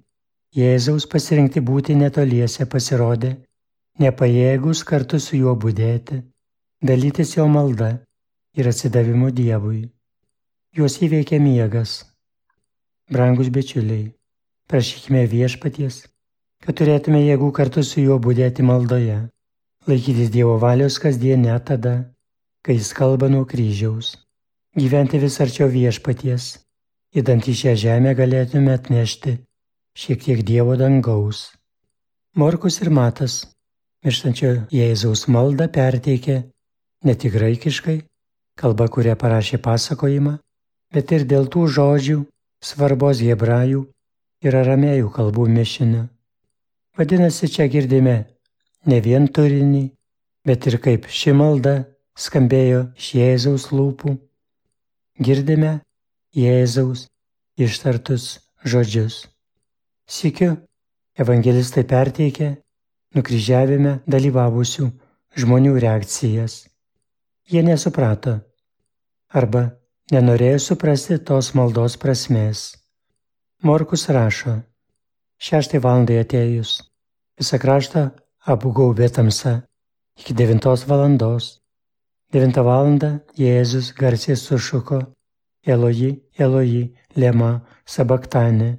Jėzaus 0.57 1.09
pasirinkti 1.13 1.61
būti 1.61 1.97
netoliese 2.01 2.67
pasirodė, 2.73 3.37
nepajėgus 4.01 4.85
kartu 4.89 5.21
su 5.21 5.37
juo 5.37 5.57
būdėti, 5.57 6.23
dalytis 6.81 7.37
jo 7.37 7.49
malda 7.49 7.95
ir 8.57 8.69
atsidavimu 8.73 9.33
Dievui. 9.37 9.87
Juos 10.77 11.01
įveikė 11.05 11.41
miegas. 11.41 12.03
Brangus 13.13 13.49
bičiuliai, 13.53 14.17
Prašykime 14.67 15.21
viešpaties, 15.31 15.97
kad 16.65 16.75
turėtume 16.79 17.21
jėgų 17.23 17.53
kartu 17.55 17.85
su 17.87 18.03
juo 18.03 18.17
būdėti 18.19 18.65
maldoje, 18.67 19.19
laikytis 19.87 20.31
Dievo 20.35 20.59
valios 20.59 20.99
kasdien 20.99 21.43
net 21.47 21.69
tada, 21.71 21.95
kai 22.65 22.75
jis 22.75 22.93
kalba 22.93 23.29
nuo 23.31 23.45
kryžiaus, 23.47 24.17
gyventi 24.75 25.21
vis 25.23 25.39
arčiau 25.41 25.71
viešpaties, 25.71 26.59
įdant 27.15 27.47
į 27.47 27.55
šią 27.61 27.75
žemę 27.85 28.17
galėtume 28.19 28.75
atnešti 28.75 29.37
šiek 29.97 30.25
tiek 30.27 30.43
Dievo 30.43 30.75
dangaus. 30.77 31.53
Morkus 32.35 32.81
ir 32.83 32.91
Matas 32.91 33.45
mirštančio 34.05 34.67
Jėzaus 34.75 35.27
maldą 35.31 35.71
perteikė 35.73 36.43
ne 37.07 37.15
tik 37.15 37.39
graikiškai, 37.39 38.01
kalba, 38.59 38.91
kurią 38.91 39.15
parašė 39.17 39.63
pasakojimą, 39.63 40.37
bet 40.93 41.13
ir 41.15 41.25
dėl 41.31 41.47
tų 41.47 41.67
žodžių 41.79 42.21
svarbos 42.63 43.23
hebrajų 43.23 43.87
ir 44.43 44.63
aramėjų 44.63 45.11
kalbų 45.15 45.47
mišinio. 45.49 46.09
Vadinasi, 46.99 47.49
čia 47.53 47.71
girdime 47.71 48.25
ne 48.87 49.01
vien 49.03 49.27
turinį, 49.29 49.85
bet 50.47 50.67
ir 50.71 50.79
kaip 50.83 51.09
ši 51.11 51.35
malda 51.37 51.77
skambėjo 52.17 52.87
iš 52.97 53.13
Jėzaus 53.19 53.71
lūpų. 53.75 54.17
Girdime 55.21 55.81
Jėzaus 56.37 57.07
ištartus 57.57 58.37
žodžius. 58.65 59.25
Sikiu, 60.07 60.55
evangelistai 61.19 61.87
perteikė 61.89 62.53
nukryžiavime 63.17 64.01
dalyvavusių 64.07 64.91
žmonių 65.37 65.77
reakcijas. 65.83 66.67
Jie 67.51 67.63
nesuprato 67.63 68.39
arba 69.31 69.65
nenorėjo 70.13 70.61
suprasti 70.63 71.19
tos 71.19 71.53
maldos 71.59 71.97
prasmės. 71.99 72.75
Morkus 73.67 74.07
rašo, 74.13 74.61
šeštai 75.43 75.81
valandai 75.83 76.21
atėjus, 76.23 76.79
visą 77.41 77.59
kraštą 77.63 78.05
apgaubė 78.47 79.09
tamsa 79.11 79.61
iki 80.21 80.35
devintos 80.35 80.87
valandos. 80.87 81.59
Devintą 82.33 82.63
valandą 82.67 83.11
Jėzus 83.39 83.93
garsiai 83.95 84.37
sušuko 84.39 85.01
Eloji, 85.67 86.11
Eloji, 86.39 86.95
Lema, 87.17 87.53
Sabaktane. 87.87 88.71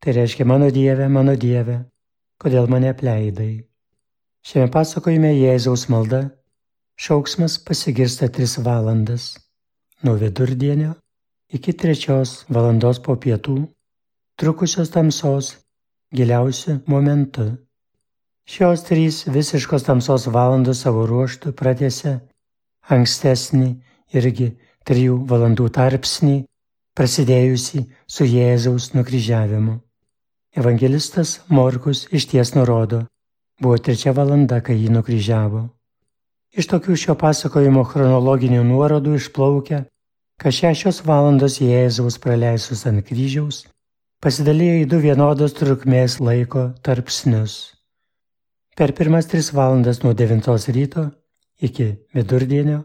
Tai 0.00 0.12
reiškia 0.12 0.44
mano 0.44 0.70
Dieve, 0.70 1.08
mano 1.08 1.36
Dieve, 1.36 1.78
kodėl 2.40 2.68
mane 2.72 2.92
apleidai. 2.92 3.64
Šiame 4.46 4.70
pasakojime 4.72 5.32
Jėzaus 5.34 5.88
malda 5.92 6.22
šauksmas 7.00 7.58
pasigirsta 7.66 8.28
tris 8.32 8.56
valandas 8.62 9.34
nuo 10.04 10.14
vidurdienio 10.20 10.94
iki 11.52 11.72
trečios 11.72 12.44
valandos 12.48 13.00
po 13.02 13.16
pietų 13.16 13.58
trukusios 14.36 14.92
tamsos 14.94 15.56
giliausiu 16.14 16.80
momentu. 16.86 17.65
Šios 18.46 18.84
trys 18.86 19.24
visiškos 19.26 19.82
tamsos 19.88 20.28
valandos 20.30 20.84
savo 20.84 21.02
ruoštų 21.10 21.50
pratėse 21.58 22.12
ankstesnį 22.94 23.70
irgi 24.14 24.52
trijų 24.86 25.16
valandų 25.26 25.66
tarpsnį, 25.74 26.36
prasidėjusi 26.94 27.82
su 28.06 28.24
Jėzaus 28.24 28.92
nukryžiavimu. 28.94 29.74
Evangelistas 30.56 31.40
Morkus 31.50 32.06
išties 32.14 32.54
nurodo, 32.54 33.02
buvo 33.60 33.82
trečia 33.82 34.14
valanda, 34.14 34.62
kai 34.62 34.78
jį 34.78 34.94
nukryžiavo. 34.94 35.66
Iš 36.56 36.70
tokių 36.70 36.96
šio 37.02 37.18
pasakojimo 37.18 37.82
chronologinių 37.84 38.62
nuorodų 38.64 39.18
išplaukia, 39.18 39.84
kad 40.40 40.54
šešios 40.54 41.02
valandos 41.04 41.58
Jėzaus 41.60 42.22
praleistus 42.22 42.86
ant 42.86 43.02
kryžiaus 43.04 43.64
pasidalijo 44.22 44.78
į 44.82 44.86
du 44.90 45.02
vienodos 45.02 45.52
trukmės 45.58 46.20
laiko 46.22 46.70
tarpsnius. 46.86 47.75
Per 48.76 48.92
pirmas 48.92 49.24
tris 49.24 49.54
valandas 49.56 50.02
nuo 50.02 50.12
9 50.12 50.68
ryto 50.76 51.02
iki 51.64 51.86
vidurdienio 52.12 52.82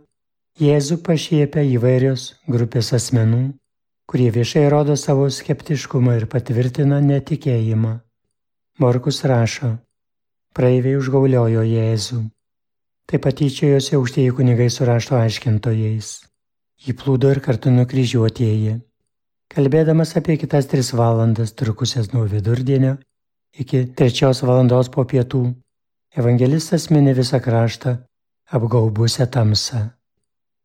Jėzų 0.60 0.97
pašiepia 1.04 1.63
įvairios 1.67 2.23
grupės 2.47 2.93
asmenų, 2.95 3.39
kurie 4.08 4.30
viešai 4.32 4.69
rodo 4.71 4.95
savo 4.95 5.25
skeptiškumą 5.27 6.13
ir 6.19 6.25
patvirtina 6.32 6.99
netikėjimą. 7.04 7.91
Morkus 8.80 9.19
rašo, 9.27 9.71
praeiviai 10.56 10.95
užgauliojo 10.99 11.63
Jėzų. 11.67 12.19
Taip 13.12 13.23
pat 13.25 13.36
tyčiojosi 13.41 13.97
aukštieji 13.97 14.36
kunigai 14.38 14.69
su 14.71 14.88
rašto 14.88 15.17
aiškintojais. 15.19 16.13
Įplūdo 16.88 17.34
ir 17.36 17.41
kartu 17.43 17.73
nukryžiuotieji. 17.75 18.77
Kalbėdamas 19.51 20.15
apie 20.15 20.38
kitas 20.39 20.71
tris 20.71 20.93
valandas 20.95 21.51
trukusias 21.51 22.13
nuo 22.15 22.23
vidurdienio 22.32 22.95
iki 23.60 23.84
trečios 23.91 24.39
valandos 24.47 24.88
po 24.88 25.04
pietų, 25.04 25.43
evangelistas 26.17 26.89
mini 26.91 27.13
visą 27.13 27.39
kraštą 27.39 27.97
apgaubusią 28.52 29.26
tamsą. 29.28 29.89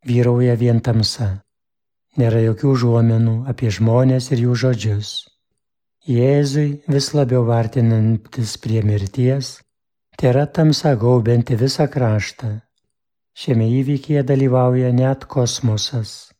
Vyrauja 0.07 0.57
vien 0.59 0.81
tamsa. 0.81 1.43
Nėra 2.19 2.41
jokių 2.43 2.73
užuomenų 2.75 3.37
apie 3.51 3.71
žmonės 3.71 4.31
ir 4.33 4.43
jų 4.47 4.55
žodžius. 4.63 5.11
Jėzui 6.07 6.83
vis 6.87 7.11
labiau 7.15 7.43
vartinantis 7.47 8.57
prie 8.63 8.83
mirties, 8.87 9.57
tai 10.17 10.31
yra 10.33 10.47
tamsa 10.47 10.95
gaubianti 10.95 11.59
visą 11.59 11.89
kraštą. 11.91 12.53
Šiame 13.37 13.67
įvykyje 13.81 14.23
dalyvauja 14.25 14.93
net 14.95 15.27
kosmosas. 15.29 16.33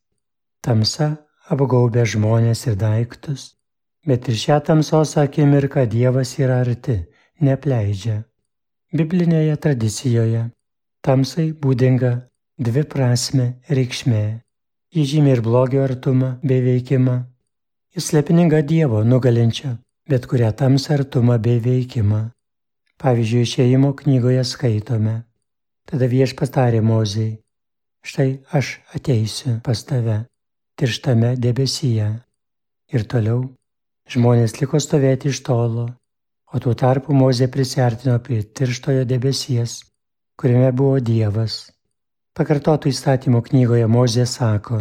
Tamsa 0.64 1.11
apgaubia 1.51 2.07
žmonės 2.09 2.64
ir 2.71 2.79
daiktus, 2.81 3.53
bet 4.07 4.31
ir 4.31 4.38
šią 4.38 4.62
tamsos 4.71 5.16
akimirką 5.21 5.85
Dievas 5.90 6.38
yra 6.38 6.62
arti, 6.64 7.03
nepleidžia. 7.42 8.23
Biblinėje 8.92 9.57
tradicijoje 9.57 10.44
tamsai 11.03 11.49
būdinga 11.53 12.12
dviprasme 12.59 13.49
reikšmė. 13.70 14.27
Ji 14.94 15.09
žymi 15.14 15.35
ir 15.35 15.42
blogio 15.42 15.83
artumą 15.87 16.37
bei 16.42 16.62
veikimą. 16.62 17.16
Jis 17.96 18.12
slepininga 18.12 18.62
Dievo 18.62 19.03
nugalinčia 19.05 19.77
bet 20.09 20.27
kurią 20.27 20.53
tamsą 20.53 20.94
artumą 20.94 21.38
bei 21.38 21.59
veikimą. 21.61 22.31
Pavyzdžiui, 23.03 23.42
išėjimo 23.44 23.90
knygoje 24.01 24.44
skaitome. 24.46 25.16
Tada 25.87 26.07
vieš 26.09 26.33
pastarė 26.38 26.81
mozijai. 26.81 27.37
Štai 28.07 28.31
aš 28.55 28.79
ateisiu 28.94 29.59
pas 29.66 29.83
tave, 29.85 30.18
tirštame 30.79 31.35
debesyje. 31.37 32.09
Ir 32.94 33.03
toliau 33.11 33.42
žmonės 34.14 34.61
liko 34.61 34.79
stovėti 34.81 35.33
iš 35.35 35.42
tolo, 35.42 35.88
o 36.57 36.61
tuo 36.62 36.73
tarpu 36.73 37.12
mozė 37.12 37.51
prisartino 37.53 38.16
prie 38.25 38.40
tirštojo 38.40 39.05
debesies, 39.05 39.83
kuriame 40.40 40.71
buvo 40.73 41.01
Dievas. 41.05 41.57
Pakartotų 42.37 42.88
įstatymo 42.92 43.42
knygoje 43.45 43.85
Mozė 43.88 44.25
sako, 44.29 44.79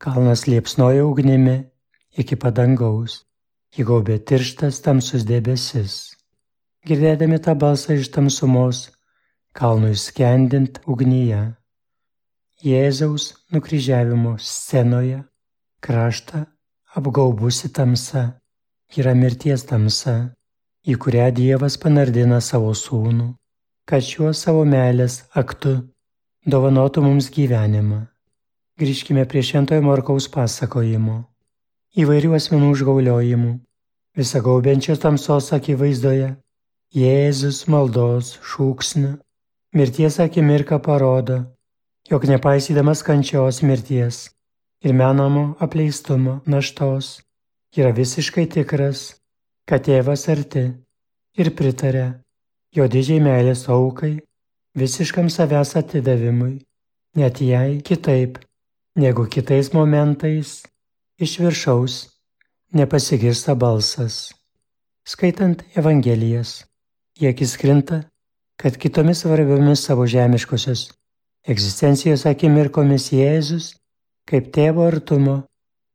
kalnas 0.00 0.44
liepsnoja 0.48 1.06
ugnimi 1.08 1.56
iki 2.20 2.36
padangaus, 2.36 3.22
jį 3.76 3.86
gaubė 3.88 4.18
tirštas 4.28 4.80
tamsus 4.84 5.24
debesis. 5.28 5.96
Girdėdami 6.84 7.38
tą 7.44 7.54
balsą 7.56 7.96
iš 8.00 8.10
tamsumos, 8.12 8.88
kalnui 9.56 9.96
skendint 9.96 10.82
ugnyje. 10.84 11.40
Jėzaus 12.64 13.30
nukryžiavimo 13.52 14.34
scenoje 14.36 15.22
kraštą 15.80 16.44
apgaubusi 16.96 17.72
tamsa 17.72 18.26
yra 18.96 19.14
mirties 19.16 19.64
tamsa, 19.64 20.34
į 20.86 20.96
kurią 20.96 21.28
Dievas 21.36 21.76
panardina 21.80 22.40
savo 22.40 22.72
sūnų, 22.76 23.34
kad 23.88 24.04
šiuo 24.04 24.32
savo 24.36 24.64
meilės 24.64 25.22
aktu 25.36 25.74
dovanotų 26.46 27.04
mums 27.04 27.28
gyvenimą. 27.34 28.06
Grįžkime 28.80 29.26
prie 29.28 29.42
Šventojo 29.44 29.84
Morkaus 29.84 30.28
pasakojimo. 30.32 31.18
Įvairių 32.00 32.32
asmenų 32.38 32.70
užgauliojimų, 32.72 33.52
visą 34.16 34.40
gaubiančios 34.40 35.02
tamsos 35.02 35.52
akivaizdoje, 35.52 36.36
Jėzus 36.90 37.68
maldos 37.70 38.38
šūksniu, 38.42 39.18
mirties 39.76 40.16
akimirką 40.22 40.80
parodo, 40.82 41.42
jog 42.10 42.24
nepaisydamas 42.26 43.04
kančios 43.06 43.60
mirties 43.62 44.24
ir 44.82 44.96
menamo 44.96 45.54
apleistumo 45.60 46.40
naštos, 46.46 47.20
yra 47.76 47.92
visiškai 47.94 48.48
tikras, 48.50 49.19
kad 49.68 49.84
tėvas 49.86 50.26
arti 50.32 50.64
ir 51.38 51.52
pritarė 51.56 52.06
jo 52.76 52.86
didžiai 52.90 53.22
meilės 53.24 53.66
aukai 53.68 54.18
visiškam 54.78 55.30
savęs 55.30 55.74
atidavimui, 55.80 56.60
net 57.16 57.40
jei 57.42 57.80
kitaip 57.82 58.38
negu 58.96 59.26
kitais 59.26 59.72
momentais 59.74 60.60
iš 61.18 61.38
viršaus 61.42 61.96
nepasigirsta 62.72 63.54
balsas. 63.54 64.30
Skaitant 65.06 65.64
Evangelijas, 65.74 66.64
į 67.18 67.32
akis 67.32 67.56
krinta, 67.58 68.04
kad 68.60 68.76
kitomis 68.78 69.24
svarbiomis 69.24 69.82
savo 69.86 70.06
žemiškosios 70.06 70.90
egzistencijos 71.48 72.26
akimirkomis 72.28 73.08
Jėzus, 73.16 73.72
kaip 74.28 74.50
tėvo 74.54 74.84
artumo 74.86 75.40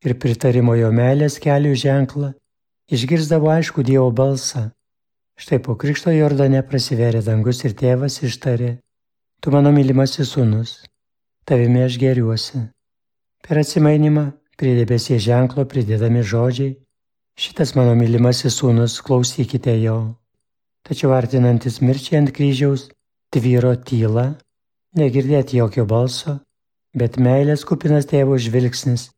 ir 0.03 0.17
pritarimo 0.19 0.75
jo 0.75 0.89
meilės 0.91 1.37
kelių 1.41 1.75
ženklą, 1.79 2.33
išgirdavo 2.91 3.51
aišku 3.57 3.83
Dievo 3.83 4.11
balsą 4.11 4.69
Štai 5.35 5.59
po 5.59 5.73
krikšto 5.75 6.13
Jordane 6.15 6.61
prasiverė 6.63 7.19
dangus 7.19 7.59
ir 7.67 7.73
tėvas 7.75 8.21
ištarė, 8.23 8.77
tu 9.43 9.51
mano 9.51 9.73
mylimasis 9.75 10.29
sūnus, 10.31 10.77
tavimi 11.43 11.81
aš 11.83 11.97
geriuosi. 11.99 12.61
Per 13.43 13.59
atsimainimą 13.59 14.23
prie 14.55 14.77
debesie 14.77 15.17
ženklo 15.19 15.65
pridedami 15.67 16.21
žodžiai, 16.23 16.77
šitas 17.35 17.75
mano 17.75 17.97
mylimasis 17.99 18.61
sūnus, 18.61 19.01
klausykite 19.03 19.75
jo. 19.81 19.97
Tačiau 20.87 21.11
artinantis 21.17 21.81
mirčiai 21.83 22.21
ant 22.21 22.31
kryžiaus, 22.31 22.87
tvyro 23.35 23.73
tyla, 23.75 24.29
negirdėti 24.95 25.59
jokio 25.59 25.83
balso, 25.83 26.37
bet 26.95 27.19
meilės 27.19 27.67
kupinas 27.67 28.07
tėvo 28.07 28.39
žvilgsnis 28.39 29.09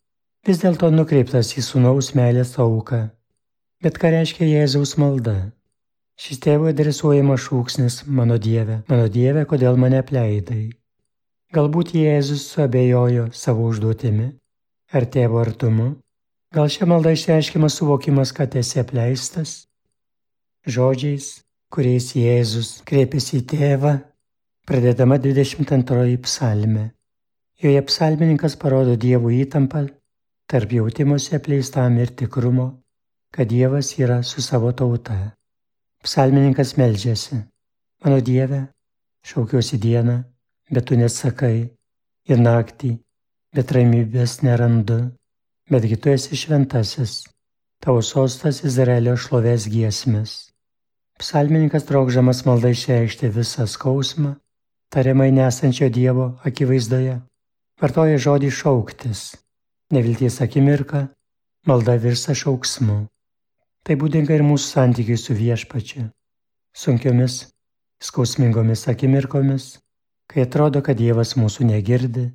vis 0.49 0.65
dėlto 0.65 0.89
nukreiptas 0.89 1.53
į 1.61 1.67
sūnaus 1.69 2.15
meilės 2.17 2.57
auką. 2.57 3.03
Bet 3.77 3.99
ką 4.01 4.09
reiškia 4.09 4.47
Jėzaus 4.49 4.95
malda? 4.97 5.35
Šis 6.17 6.39
tėvo 6.41 6.71
adresuojamas 6.71 7.43
šūksnis 7.43 7.97
Mano 8.09 8.39
Dieve, 8.41 8.79
mano 8.89 9.05
Dieve, 9.05 9.43
kodėl 9.45 9.77
mane 9.77 9.99
apleidai. 10.01 10.71
Galbūt 11.53 11.93
Jėzus 11.93 12.47
suabejojo 12.55 13.27
savo 13.37 13.67
užduotimi 13.69 14.31
ar 14.97 15.05
tėvo 15.13 15.43
artumu. 15.43 15.91
Gal 16.57 16.71
šią 16.73 16.87
maldą 16.89 17.13
išreiškiamas 17.13 17.77
suvokimas, 17.77 18.31
kad 18.33 18.57
esi 18.57 18.81
apleistas? 18.81 19.53
Žodžiais, 20.65 21.29
kuriais 21.69 22.09
Jėzus 22.17 22.71
kreipiasi 22.87 23.43
į 23.43 23.45
tėvą, 23.53 23.93
pradedama 24.65 25.19
22 25.21 26.17
psalme. 26.25 26.89
Joje 27.61 27.85
psalmininkas 27.91 28.57
parodo 28.57 28.97
Dievo 28.97 29.29
įtampą 29.29 29.85
tarp 30.49 30.73
jautimuose 30.79 31.37
apleistam 31.37 32.01
ir 32.01 32.09
tikrumo, 32.17 32.71
kad 33.37 33.47
Dievas 33.47 33.99
yra 33.99 34.23
su 34.23 34.41
savo 34.41 34.71
tauta. 34.71 35.31
Psalmininkas 36.03 36.73
melžiasi. 36.77 37.35
Mano 38.03 38.21
Dieve, 38.21 38.67
šaukiuosi 39.21 39.77
dieną, 39.77 40.23
bet 40.73 40.87
tu 40.89 40.95
nesakai, 40.97 41.69
ir 42.25 42.39
naktį, 42.41 42.95
bet 43.53 43.71
ramybės 43.77 44.39
nerandu, 44.41 44.97
betgi 45.69 45.99
tu 46.01 46.09
esi 46.09 46.33
šventasis, 46.33 47.27
tavo 47.83 48.01
sostas 48.01 48.63
Izraelio 48.65 49.13
šlovės 49.13 49.67
giesmės. 49.69 50.33
Psalmininkas 51.21 51.85
trokžamas 51.85 52.41
malda 52.49 52.71
išreikšti 52.73 53.29
visą 53.37 53.67
skausmą, 53.69 54.31
tariamai 54.89 55.29
nesančio 55.35 55.91
Dievo 55.93 56.31
akivaizdoje, 56.41 57.19
vartoja 57.81 58.17
žodį 58.17 58.49
šauktis, 58.61 59.21
nevilties 59.93 60.41
akimirka, 60.41 61.05
malda 61.69 61.99
virsta 62.01 62.33
šauksmu. 62.33 62.97
Tai 63.87 63.95
būdinga 63.95 64.35
ir 64.35 64.41
mūsų 64.43 64.67
santykiai 64.67 65.15
su 65.15 65.31
viešpačiu. 65.31 66.09
Sunkiomis, 66.75 67.37
skausmingomis 68.03 68.81
akimirkomis, 68.91 69.77
kai 70.27 70.43
atrodo, 70.43 70.81
kad 70.83 70.99
Dievas 70.99 71.37
mūsų 71.39 71.69
negirdi, 71.69 72.25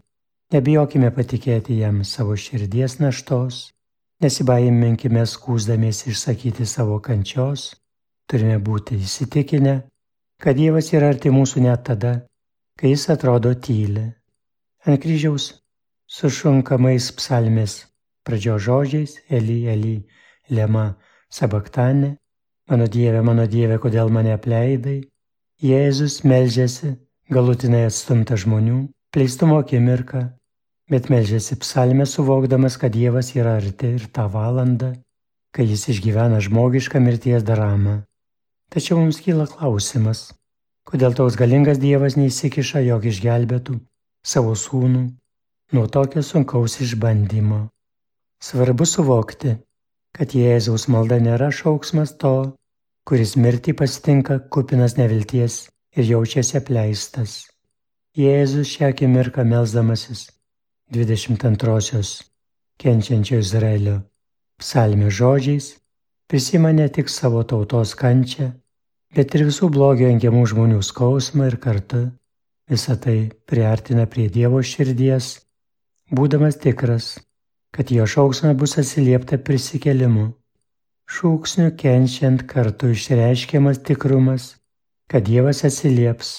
nebijokime 0.57 1.11
patikėti 1.13 1.77
jam 1.83 2.01
savo 2.09 2.39
širdies 2.41 2.97
naštos, 3.05 3.67
nesibaiminkime 4.25 5.27
skūsdamiesi 5.29 6.15
išsakyti 6.15 6.65
savo 6.65 6.97
kančios, 7.05 7.69
turime 8.25 8.57
būti 8.57 8.97
įsitikinę, 9.05 9.77
kad 10.41 10.57
Dievas 10.57 10.89
yra 10.97 11.13
arti 11.13 11.29
mūsų 11.37 11.67
net 11.69 11.85
tada, 11.91 12.15
kai 12.81 12.95
jis 12.95 13.11
atrodo 13.13 13.53
tyli. 13.53 14.09
Ant 14.89 15.05
kryžiaus 15.05 15.53
su 16.09 16.33
šunkamais 16.33 17.13
psalmės 17.21 17.83
pradžio 18.25 18.57
žodžiais 18.57 19.21
Eli, 19.29 19.67
Eli, 19.69 19.97
Lema, 20.49 20.95
Sabaktanė, 21.33 22.17
mano 22.69 22.87
Dieve, 22.93 23.23
mano 23.25 23.47
Dieve, 23.49 23.79
kodėl 23.81 24.13
mane 24.13 24.35
apleidai, 24.37 25.01
Jėzus 25.63 26.21
melžiasi 26.27 26.97
galutinai 27.33 27.87
atstumta 27.87 28.37
žmonių, 28.37 28.89
pleistumo 29.15 29.61
akimirką, 29.63 30.27
bet 30.93 31.09
melžiasi 31.13 31.57
psalmę 31.63 32.05
suvokdamas, 32.11 32.77
kad 32.77 32.93
Dievas 32.93 33.33
yra 33.39 33.57
arti 33.61 33.95
ir 33.97 34.09
tą 34.13 34.27
valandą, 34.33 34.93
kai 35.57 35.65
jis 35.71 35.87
išgyvena 35.95 36.43
žmogišką 36.45 37.01
mirties 37.01 37.47
dramą. 37.49 38.03
Tačiau 38.73 39.01
mums 39.01 39.23
kyla 39.25 39.47
klausimas, 39.49 40.33
kodėl 40.89 41.17
toks 41.17 41.39
galingas 41.41 41.81
Dievas 41.81 42.19
neįsikiša, 42.21 42.85
jog 42.91 43.09
išgelbėtų 43.09 43.79
savo 44.25 44.53
sūnų 44.59 45.07
nuo 45.73 45.89
tokio 45.89 46.21
sunkaus 46.21 46.81
išbandymo. 46.85 47.67
Svarbu 48.43 48.85
suvokti, 48.89 49.57
kad 50.17 50.35
Jėzaus 50.37 50.89
malda 50.93 51.19
nėra 51.23 51.51
šauksmas 51.55 52.17
to, 52.21 52.53
kuris 53.09 53.35
mirtį 53.37 53.75
pasitinka 53.79 54.39
kupinas 54.53 54.97
nevilties 54.99 55.67
ir 55.97 56.09
jaučiasi 56.11 56.59
apleistas. 56.61 57.37
Jėzus 58.17 58.69
šią 58.69 58.93
akimirką 58.93 59.45
melzdamasis 59.49 60.27
22-osios 60.93 62.19
kenčiančio 62.83 63.41
Izraelio 63.41 64.03
psalmės 64.61 65.17
žodžiais 65.17 65.69
prisima 66.29 66.73
ne 66.77 66.89
tik 66.89 67.09
savo 67.09 67.43
tautos 67.49 67.95
kančią, 67.97 68.51
bet 69.17 69.35
ir 69.35 69.47
visų 69.49 69.71
blogio 69.73 70.11
engiamų 70.13 70.45
žmonių 70.53 70.83
skausmą 70.85 71.49
ir 71.51 71.57
kartu 71.61 72.05
visą 72.71 72.97
tai 73.01 73.17
priartina 73.49 74.07
prie 74.07 74.29
Dievo 74.33 74.63
širdies, 74.65 75.35
būdamas 76.13 76.57
tikras, 76.63 77.17
kad 77.73 77.91
jo 77.91 78.07
šauksmą 78.07 78.53
bus 78.61 78.77
atsiliepta 78.81 79.39
prisikelimu. 79.41 80.29
Šūksniu 81.13 81.73
kenčiant 81.77 82.45
kartu 82.49 82.93
išreiškiamas 82.93 83.83
tikrumas, 83.87 84.45
kad 85.11 85.25
Dievas 85.29 85.65
atsilieps, 85.69 86.31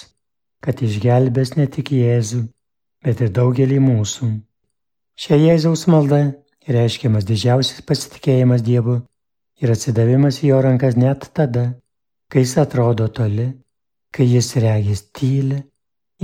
kad 0.62 0.80
išgelbės 0.82 1.54
ne 1.58 1.66
tik 1.70 1.92
Jėzų, 1.94 2.46
bet 3.04 3.20
ir 3.20 3.34
daugelį 3.34 3.78
mūsų. 3.82 4.30
Šia 5.14 5.38
Jėzaus 5.38 5.84
malda 5.90 6.22
reiškiamas 6.66 7.26
didžiausias 7.28 7.84
pasitikėjimas 7.86 8.64
Dievu 8.66 8.96
ir 9.62 9.74
atsidavimas 9.74 10.40
į 10.42 10.54
jo 10.54 10.62
rankas 10.64 10.96
net 10.98 11.28
tada, 11.36 11.68
kai 12.30 12.42
jis 12.42 12.56
atrodo 12.62 13.10
toli, 13.14 13.50
kai 14.10 14.26
jis 14.26 14.54
regis 14.62 15.04
tyli, 15.14 15.60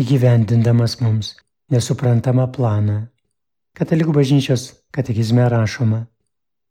įgyvendindamas 0.01 0.99
mums 1.05 1.35
nesuprantamą 1.71 2.51
planą. 2.55 3.10
Katalikų 3.79 4.15
bažnyčios 4.17 4.65
katekizme 4.95 5.47
rašoma, 5.53 6.05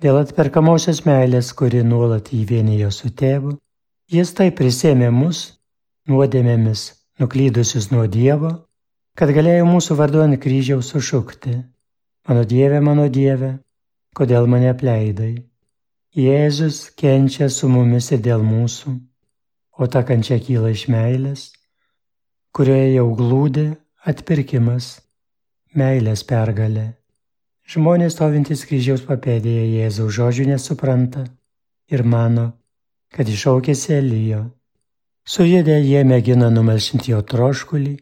dėl 0.03 0.19
atperkamosios 0.21 1.03
meilės, 1.07 1.51
kuri 1.55 1.83
nuolat 1.83 2.31
įvienijo 2.35 2.91
su 2.91 3.12
tėvu, 3.21 3.55
jis 4.12 4.33
tai 4.38 4.49
prisėmė 4.55 5.09
mus 5.15 5.41
nuodėmėmis 6.09 6.85
nuklydusius 7.19 7.89
nuo 7.91 8.05
Dievo, 8.07 8.53
kad 9.15 9.33
galėjo 9.35 9.67
mūsų 9.67 9.99
vardu 9.99 10.23
ant 10.23 10.39
kryžiaus 10.43 10.93
sušukti, 10.93 11.57
mano 12.27 12.45
Dieve, 12.47 12.79
mano 12.79 13.09
Dieve, 13.09 13.57
kodėl 14.15 14.47
mane 14.47 14.71
apleidai. 14.71 15.35
Jėzus 16.15 16.89
kenčia 16.97 17.51
su 17.53 17.69
mumis 17.69 18.09
ir 18.15 18.23
dėl 18.25 18.41
mūsų 18.43 18.97
o 19.79 19.88
ta 19.88 20.03
kančia 20.03 20.35
kyla 20.43 20.73
iš 20.75 20.89
meilės, 20.91 21.41
kurioje 22.51 22.89
jau 22.97 23.07
glūdi 23.15 23.69
atpirkimas, 24.12 24.97
meilės 25.77 26.23
pergalė. 26.25 26.93
Žmonės 27.69 28.15
stovintys 28.15 28.63
kryžiaus 28.65 29.03
papėdėje 29.05 29.65
Jėzaus 29.75 30.13
žodžių 30.15 30.47
nesupranta 30.49 31.25
ir 31.93 32.03
mano, 32.03 32.53
kad 33.13 33.29
išaukėsi 33.29 33.93
Elijo. 33.99 34.45
Sujudę 35.29 35.77
jie 35.82 36.01
mėgina 36.03 36.49
numalšinti 36.49 37.12
jo 37.12 37.21
troškulį 37.21 37.95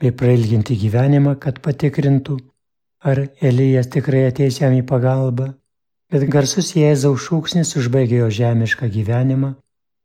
bei 0.00 0.14
prailginti 0.16 0.78
gyvenimą, 0.80 1.36
kad 1.36 1.60
patikrintų, 1.60 2.38
ar 3.04 3.26
Elijas 3.40 3.92
tikrai 3.92 4.24
ateis 4.30 4.62
jam 4.62 4.72
į 4.72 4.80
pagalbą, 4.88 5.52
bet 6.08 6.24
garsus 6.32 6.72
Jėzaus 6.76 7.28
šūksnis 7.28 7.76
užbaigė 7.76 8.22
jo 8.24 8.30
žemišką 8.40 8.88
gyvenimą 8.88 9.52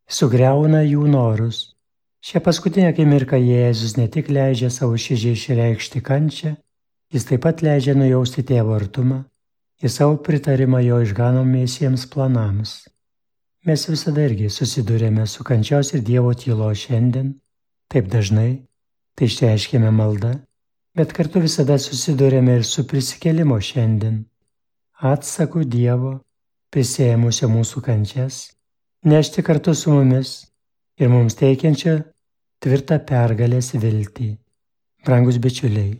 sugriauna 0.07 0.83
jų 0.83 1.07
norus. 1.11 1.73
Šią 2.23 2.41
paskutinę 2.43 2.91
akimirką 2.91 3.37
Jėzus 3.39 3.95
ne 3.99 4.07
tik 4.11 4.31
leidžia 4.31 4.69
savo 4.73 4.97
širdžiai 4.99 5.35
išreikšti 5.37 6.01
kančią, 6.03 6.55
jis 7.13 7.27
taip 7.29 7.43
pat 7.45 7.63
leidžia 7.65 7.95
nujausti 7.97 8.43
tėvo 8.47 8.75
artumą 8.75 9.23
ir 9.83 9.93
savo 9.93 10.17
pritarimą 10.27 10.81
jo 10.85 11.01
išganomiesiems 11.05 12.07
planams. 12.13 12.87
Mes 13.67 13.83
visada 13.89 14.23
irgi 14.23 14.49
susidurėme 14.53 15.25
su 15.27 15.43
kančios 15.43 15.93
ir 15.93 16.03
Dievo 16.07 16.33
tylo 16.33 16.69
šiandien, 16.83 17.33
taip 17.91 18.07
dažnai, 18.11 18.63
tai 19.15 19.27
išreiškėme 19.27 19.91
maldą, 19.91 20.33
bet 20.95 21.13
kartu 21.13 21.43
visada 21.43 21.77
susidurėme 21.81 22.59
ir 22.59 22.67
su 22.67 22.87
prisikelimo 22.87 23.59
šiandien, 23.59 24.21
atsaku 25.13 25.65
Dievo, 25.67 26.19
prisėmusio 26.71 27.49
mūsų 27.51 27.83
kančias 27.83 28.45
nešti 29.07 29.43
kartu 29.43 29.75
su 29.75 29.91
mumis 29.91 30.47
ir 30.99 31.09
mums 31.09 31.37
teikiančią 31.39 31.99
tvirtą 32.63 32.97
pergalės 33.07 33.71
viltį. 33.77 34.33
Brangus 35.05 35.37
bičiuliai, 35.43 35.93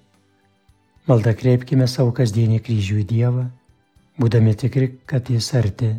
maldą 1.07 1.33
kreipkime 1.39 1.87
savo 1.87 2.11
kasdienį 2.15 2.59
kryžių 2.65 2.99
į 3.01 3.05
Dievą, 3.11 3.45
būdami 4.21 4.55
tikri, 4.63 4.89
kad 5.09 5.29
Jis 5.31 5.49
arti 5.59 5.93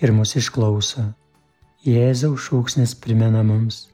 ir 0.00 0.12
mus 0.16 0.34
išklauso. 0.40 1.06
Jėzaus 1.84 2.46
šūksnis 2.48 2.96
primena 3.04 3.42
mums, 3.44 3.88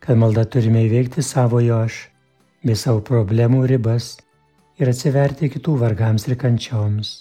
kad 0.00 0.18
maldą 0.20 0.46
turime 0.48 0.86
įveikti 0.86 1.22
savo 1.22 1.60
jo 1.64 1.82
aš, 1.84 2.06
bei 2.64 2.76
savo 2.76 3.04
problemų 3.04 3.66
ribas 3.68 4.14
ir 4.80 4.88
atsiverti 4.90 5.52
kitų 5.52 5.76
vargams 5.84 6.26
ir 6.28 6.40
kančioms. 6.40 7.20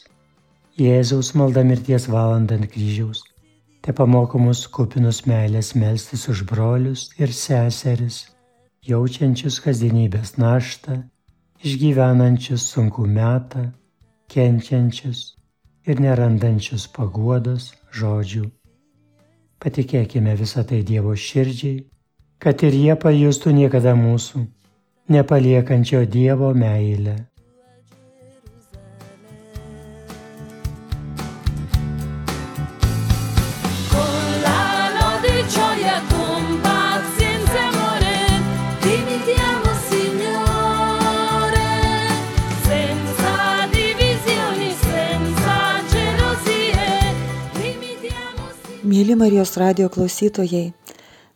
Jėzaus 0.79 1.35
malda 1.37 1.61
mirties 1.67 2.07
valandą 2.09 2.57
ant 2.57 2.71
kryžiaus 2.71 3.27
te 3.83 3.91
pamoko 3.91 4.39
mus 4.39 4.61
kupinus 4.71 5.25
meilės 5.27 5.73
melstis 5.75 6.23
už 6.31 6.45
brolius 6.47 7.09
ir 7.19 7.33
seseris, 7.35 8.21
jaučiančius 8.87 9.57
kasdienybės 9.65 10.37
naštą, 10.39 11.01
išgyvenančius 11.63 12.65
sunkų 12.73 13.05
metą, 13.07 13.61
kenčiančius 14.31 15.21
ir 15.87 16.01
nerandančius 16.03 16.89
paguodos 16.91 17.69
žodžių. 17.95 18.49
Patikėkime 19.63 20.35
visą 20.39 20.65
tai 20.67 20.81
Dievo 20.83 21.15
širdžiai, 21.15 21.85
kad 22.43 22.63
ir 22.67 22.75
jie 22.75 22.95
pajustų 22.99 23.53
niekada 23.55 23.93
mūsų, 23.95 24.43
nepaliekančio 25.15 26.03
Dievo 26.17 26.51
meilę. 26.53 27.15
Mėly 49.03 49.17
Marijos 49.19 49.57
radio 49.59 49.89
klausytojai, 49.91 50.69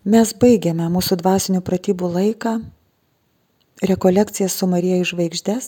mes 0.07 0.29
baigiame 0.39 0.85
mūsų 0.87 1.17
dvasinių 1.19 1.59
pratybų 1.67 2.07
laiką, 2.13 2.53
rekolekcijas 3.89 4.53
su 4.55 4.69
Marija 4.71 5.01
iš 5.01 5.09
žvaigždės, 5.11 5.67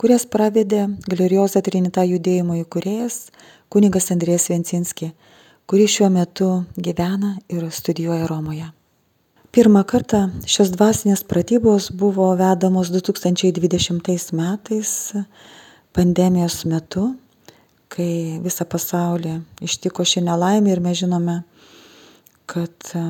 kurias 0.00 0.24
pravedė 0.32 0.86
Glorioza 1.04 1.60
Trinita 1.60 2.06
judėjimo 2.08 2.56
įkūrėjas 2.62 3.18
kunigas 3.68 4.08
Andrės 4.14 4.48
Vencinski, 4.48 5.10
kuris 5.68 5.98
šiuo 5.98 6.08
metu 6.14 6.48
gyvena 6.80 7.34
ir 7.52 7.68
studijuoja 7.68 8.30
Romoje. 8.32 8.70
Pirmą 9.52 9.84
kartą 9.84 10.30
šios 10.48 10.72
dvasinės 10.72 11.26
pratybos 11.28 11.90
buvo 11.92 12.30
vedamos 12.40 12.88
2020 12.96 14.32
metais 14.40 14.96
pandemijos 15.92 16.62
metu 16.64 17.10
kai 17.92 18.38
visą 18.44 18.66
pasaulį 18.68 19.38
ištiko 19.64 20.04
ši 20.06 20.24
nelaimė 20.26 20.74
ir 20.74 20.82
mes 20.84 20.98
žinome, 21.00 21.40
kad 22.50 22.90
e, 22.94 23.02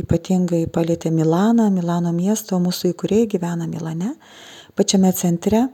ypatingai 0.00 0.64
palėtė 0.72 1.12
Milaną, 1.12 1.68
Milano 1.72 2.12
miesto, 2.16 2.58
mūsų 2.62 2.94
įkūrėjai 2.94 3.28
gyvena 3.34 3.68
Milane, 3.68 4.14
pačiame 4.78 5.12
centre, 5.16 5.66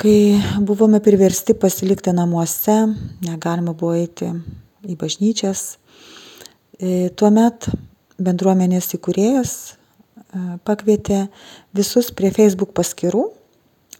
kai 0.00 0.16
buvome 0.64 1.02
priversti 1.04 1.54
pasilikti 1.54 2.14
namuose, 2.16 2.78
negalima 3.26 3.76
buvo 3.76 3.94
eiti 4.00 4.32
į 4.88 4.96
bažnyčias. 4.98 5.76
E, 6.80 7.12
tuomet 7.14 7.68
bendruomenės 8.22 8.94
įkūrėjas 8.96 9.54
e, 9.68 9.76
pakvietė 10.66 11.26
visus 11.76 12.10
prie 12.16 12.32
Facebook 12.34 12.72
paskirų 12.76 13.28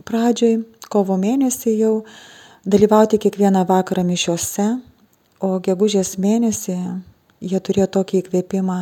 pradžioj, 0.09 0.63
kovo 0.93 1.17
mėnesį 1.21 1.77
jau 1.79 1.95
dalyvauti 2.67 3.19
kiekvieną 3.19 3.65
vakarą 3.67 4.05
mišiuose, 4.07 4.67
o 5.43 5.59
gegužės 5.63 6.15
mėnesį 6.23 6.77
jie 7.43 7.59
turėjo 7.59 7.89
tokį 7.99 8.21
įkvėpimą 8.23 8.79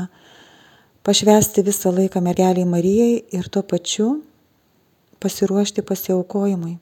pašvesti 1.07 1.65
visą 1.65 1.93
laiką 1.97 2.21
mergeliai 2.21 2.69
Marijai 2.69 3.23
ir 3.33 3.49
tuo 3.49 3.63
pačiu 3.63 4.19
pasiruošti 5.21 5.85
pasiaukojimui. 5.85 6.77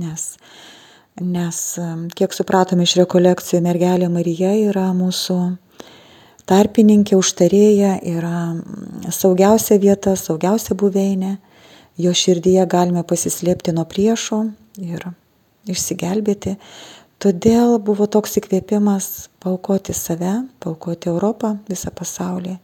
Nes, 0.00 0.24
nes 1.20 1.60
kiek 2.16 2.34
supratome 2.36 2.84
iš 2.84 2.96
rekolekcijų, 3.00 3.62
mergelė 3.64 4.08
Marija 4.12 4.52
yra 4.68 4.90
mūsų 4.96 5.38
tarpininkė 6.48 7.16
užtarėja 7.16 7.96
yra 8.04 8.40
saugiausia 9.12 9.80
vieta, 9.80 10.16
saugiausia 10.16 10.76
buveinė. 10.76 11.36
Jo 11.96 12.12
širdyje 12.12 12.66
galime 12.68 13.00
pasislėpti 13.08 13.72
nuo 13.72 13.86
priešo 13.88 14.42
ir 14.84 15.06
išsigelbėti. 15.70 16.56
Todėl 17.22 17.78
buvo 17.80 18.04
toks 18.12 18.36
įkvėpimas 18.40 19.30
paukoti 19.40 19.94
save, 19.96 20.42
paukoti 20.60 21.08
Europą, 21.08 21.54
visą 21.68 21.92
pasaulį, 21.96 22.58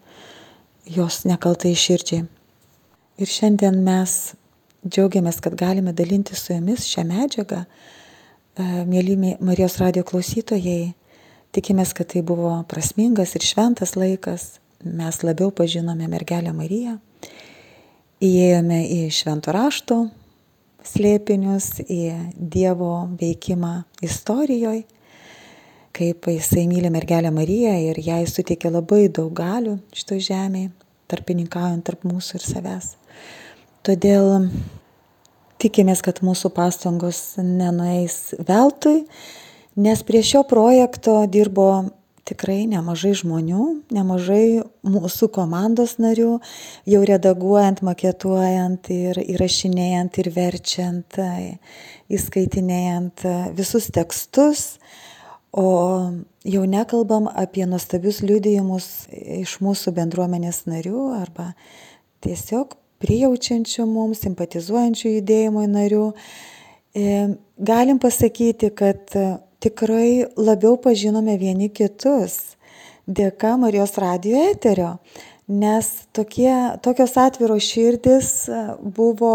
jos 0.92 1.22
nekaltai 1.24 1.72
širdžiai. 1.78 2.26
Ir 3.22 3.30
šiandien 3.30 3.78
mes 3.84 4.34
džiaugiamės, 4.84 5.40
kad 5.40 5.56
galime 5.56 5.94
dalinti 5.96 6.36
su 6.36 6.52
jumis 6.52 6.84
šią 6.90 7.06
medžiagą. 7.08 7.62
E, 7.64 8.66
Mėly 8.88 9.16
Marijos 9.40 9.78
radio 9.80 10.04
klausytojai, 10.04 10.92
tikimės, 11.56 11.94
kad 11.96 12.12
tai 12.12 12.24
buvo 12.26 12.58
prasmingas 12.68 13.36
ir 13.38 13.46
šventas 13.46 13.96
laikas. 13.96 14.58
Mes 14.82 15.22
labiau 15.22 15.52
pažinome 15.54 16.08
mergelę 16.10 16.52
Mariją. 16.56 16.98
Įėjome 18.22 18.82
į 18.90 19.06
švento 19.14 19.54
rašto 19.54 20.04
slėpinius, 20.86 21.82
į 21.86 22.32
Dievo 22.36 23.08
veikimą 23.20 23.74
istorijoje, 24.04 24.84
kaip 25.92 26.28
jisai 26.30 26.66
myli 26.70 26.90
mergelę 26.92 27.32
Mariją 27.34 27.74
ir 27.90 28.00
jai 28.00 28.22
suteikė 28.28 28.72
labai 28.72 29.06
daug 29.12 29.32
galių 29.36 29.76
šito 29.92 30.16
žemėje, 30.16 30.70
tarpininkaujant 31.12 31.84
tarp 31.84 32.06
mūsų 32.08 32.38
ir 32.38 32.46
savęs. 32.46 32.92
Todėl 33.84 34.48
tikimės, 35.62 36.02
kad 36.04 36.22
mūsų 36.24 36.52
pastangos 36.56 37.22
nenueis 37.38 38.32
veltui, 38.48 39.02
nes 39.76 40.02
prie 40.06 40.22
šio 40.26 40.44
projekto 40.48 41.20
dirbo 41.30 41.68
tikrai 42.28 42.66
nemažai 42.70 43.12
žmonių, 43.18 43.64
nemažai 43.92 44.62
mūsų 44.86 45.28
komandos 45.34 45.96
narių, 46.02 46.36
jau 46.88 47.00
redaguojant, 47.08 47.82
maketuojant 47.86 48.90
ir 48.94 49.18
įrašinėjant 49.22 50.20
ir 50.22 50.30
verčiant, 50.34 51.18
įskaitinėjant 52.12 53.26
visus 53.58 53.90
tekstus. 53.94 54.76
O 55.52 55.68
jau 56.48 56.62
nekalbam 56.64 57.26
apie 57.28 57.66
nuostabius 57.68 58.22
liudijimus 58.24 58.86
iš 59.12 59.58
mūsų 59.60 59.92
bendruomenės 59.98 60.62
narių 60.64 61.10
arba 61.18 61.50
tiesiog 62.24 62.78
prijaučiančių 63.02 63.84
mums, 63.90 64.22
simpatizuojančių 64.24 65.16
judėjimo 65.18 65.66
narių. 65.68 66.06
Galim 67.72 68.00
pasakyti, 68.00 68.70
kad 68.78 69.12
tikrai 69.62 70.26
labiau 70.36 70.76
pažinome 70.80 71.36
vieni 71.40 71.70
kitus 71.70 72.56
dėka 73.06 73.56
Marijos 73.58 73.96
radio 74.00 74.38
eterio, 74.50 74.96
nes 75.48 75.88
tokie, 76.14 76.52
tokios 76.82 77.16
atviros 77.18 77.66
širdis 77.66 78.30
buvo 78.82 79.32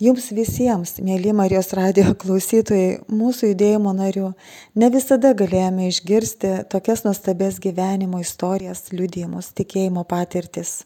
jums 0.00 0.30
visiems, 0.34 0.96
mėly 1.04 1.34
Marijos 1.36 1.72
radio 1.76 2.12
klausytojai, 2.22 3.00
mūsų 3.10 3.52
judėjimo 3.52 3.94
narių. 3.96 4.32
Ne 4.78 4.90
visada 4.92 5.34
galėjome 5.36 5.90
išgirsti 5.90 6.54
tokias 6.72 7.04
nuostabės 7.06 7.60
gyvenimo 7.62 8.22
istorijas, 8.22 8.88
liudijimus, 8.94 9.52
tikėjimo 9.56 10.06
patirtis. 10.08 10.84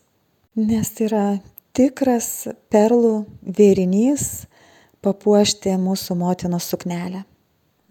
Nes 0.54 0.90
yra 1.02 1.38
tikras 1.74 2.46
perlų 2.70 3.24
vėrinys 3.42 4.46
papuošti 5.04 5.74
mūsų 5.83 6.16
motinos 6.16 6.70
suknelę. 6.70 7.24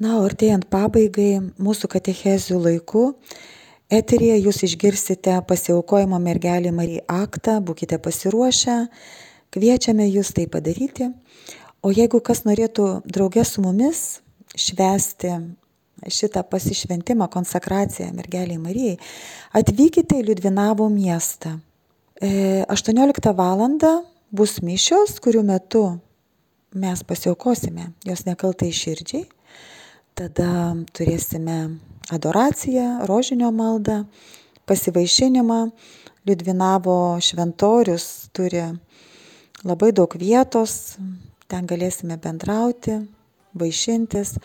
Na, 0.01 0.15
o 0.17 0.23
artėjant 0.25 0.65
pabaigai 0.73 1.37
mūsų 1.61 1.87
katechezių 1.93 2.57
laiku, 2.57 3.03
eterėje 3.93 4.39
jūs 4.47 4.63
išgirsite 4.65 5.35
pasiaukojimo 5.45 6.17
mergelį 6.17 6.71
Marijai 6.73 7.03
aktą, 7.05 7.59
būkite 7.61 7.99
pasiruošę, 8.01 8.77
kviečiame 9.53 10.07
jūs 10.09 10.31
tai 10.33 10.47
padaryti. 10.49 11.11
O 11.85 11.91
jeigu 11.93 12.23
kas 12.25 12.41
norėtų 12.47 13.03
draugės 13.05 13.53
su 13.53 13.61
mumis 13.61 13.99
švesti 14.57 15.35
šitą 16.09 16.41
pasišventimą, 16.49 17.29
konsekraciją 17.29 18.09
mergeliai 18.17 18.57
Marijai, 18.57 18.97
atvykite 19.53 20.17
į 20.19 20.25
Liudvinavo 20.31 20.89
miestą. 20.89 21.59
18 22.23 23.35
val. 23.37 23.61
bus 24.33 24.57
mišios, 24.65 25.19
kurių 25.21 25.43
metu 25.45 25.99
mes 26.73 27.03
pasiaukosime 27.05 27.91
jos 28.03 28.25
nekaltai 28.25 28.71
širdžiai 28.73 29.27
tada 30.15 30.75
turėsime 30.93 31.79
adoraciją, 32.13 33.05
rožinio 33.07 33.51
maldą, 33.51 34.03
pasivaišinimą. 34.65 35.71
Liudvinavo 36.23 37.19
šventorius 37.19 38.29
turi 38.31 38.61
labai 39.67 39.91
daug 39.91 40.13
vietos, 40.15 40.95
ten 41.51 41.67
galėsime 41.67 42.15
bendrauti, 42.23 43.01
vaišintis. 43.59 44.37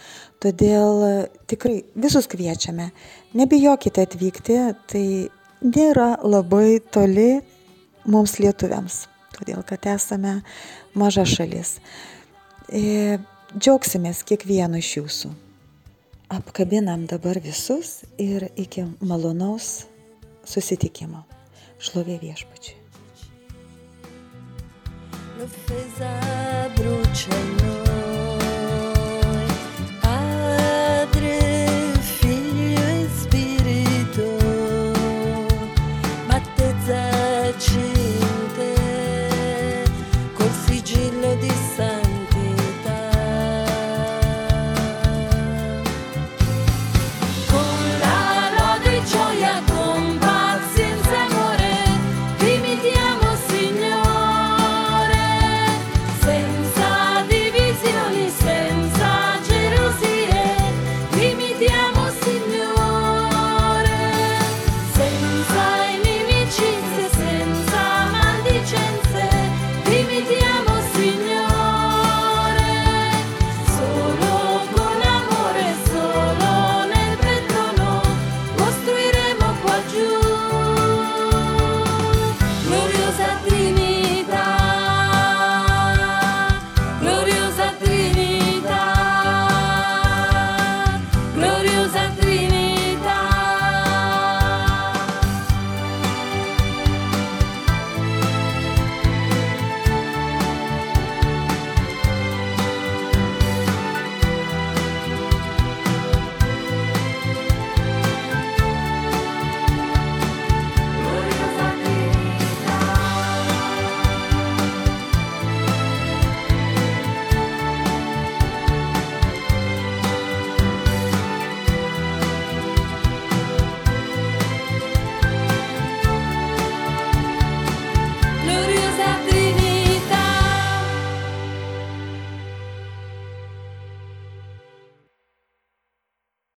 Todėl 0.42 1.28
tikrai 1.46 1.84
visus 1.94 2.26
kviečiame. 2.30 2.90
Nebijokite 3.38 4.08
atvykti, 4.08 4.58
tai 4.90 5.06
nėra 5.62 6.16
labai 6.26 6.80
toli 6.82 7.38
mums 8.10 8.40
lietuviams, 8.42 9.04
todėl 9.38 9.62
kad 9.66 9.86
esame 9.94 10.40
maža 10.98 11.28
šalis. 11.28 11.76
E, 12.68 13.18
džiaugsimės 13.54 14.26
kiekvienu 14.26 14.82
iš 14.82 14.96
jūsų 14.98 15.38
apkabinam 16.30 17.08
dabar 17.08 17.36
visus 17.44 18.02
ir 18.18 18.48
iki 18.56 18.84
malonaus 19.00 19.86
susitikimo. 20.44 21.24
Šlovė 21.78 22.18
viešpačiui. 22.22 22.76
L'offesa 25.38 26.10
brucia 26.76 27.38
in 27.38 27.50
noi 27.52 27.57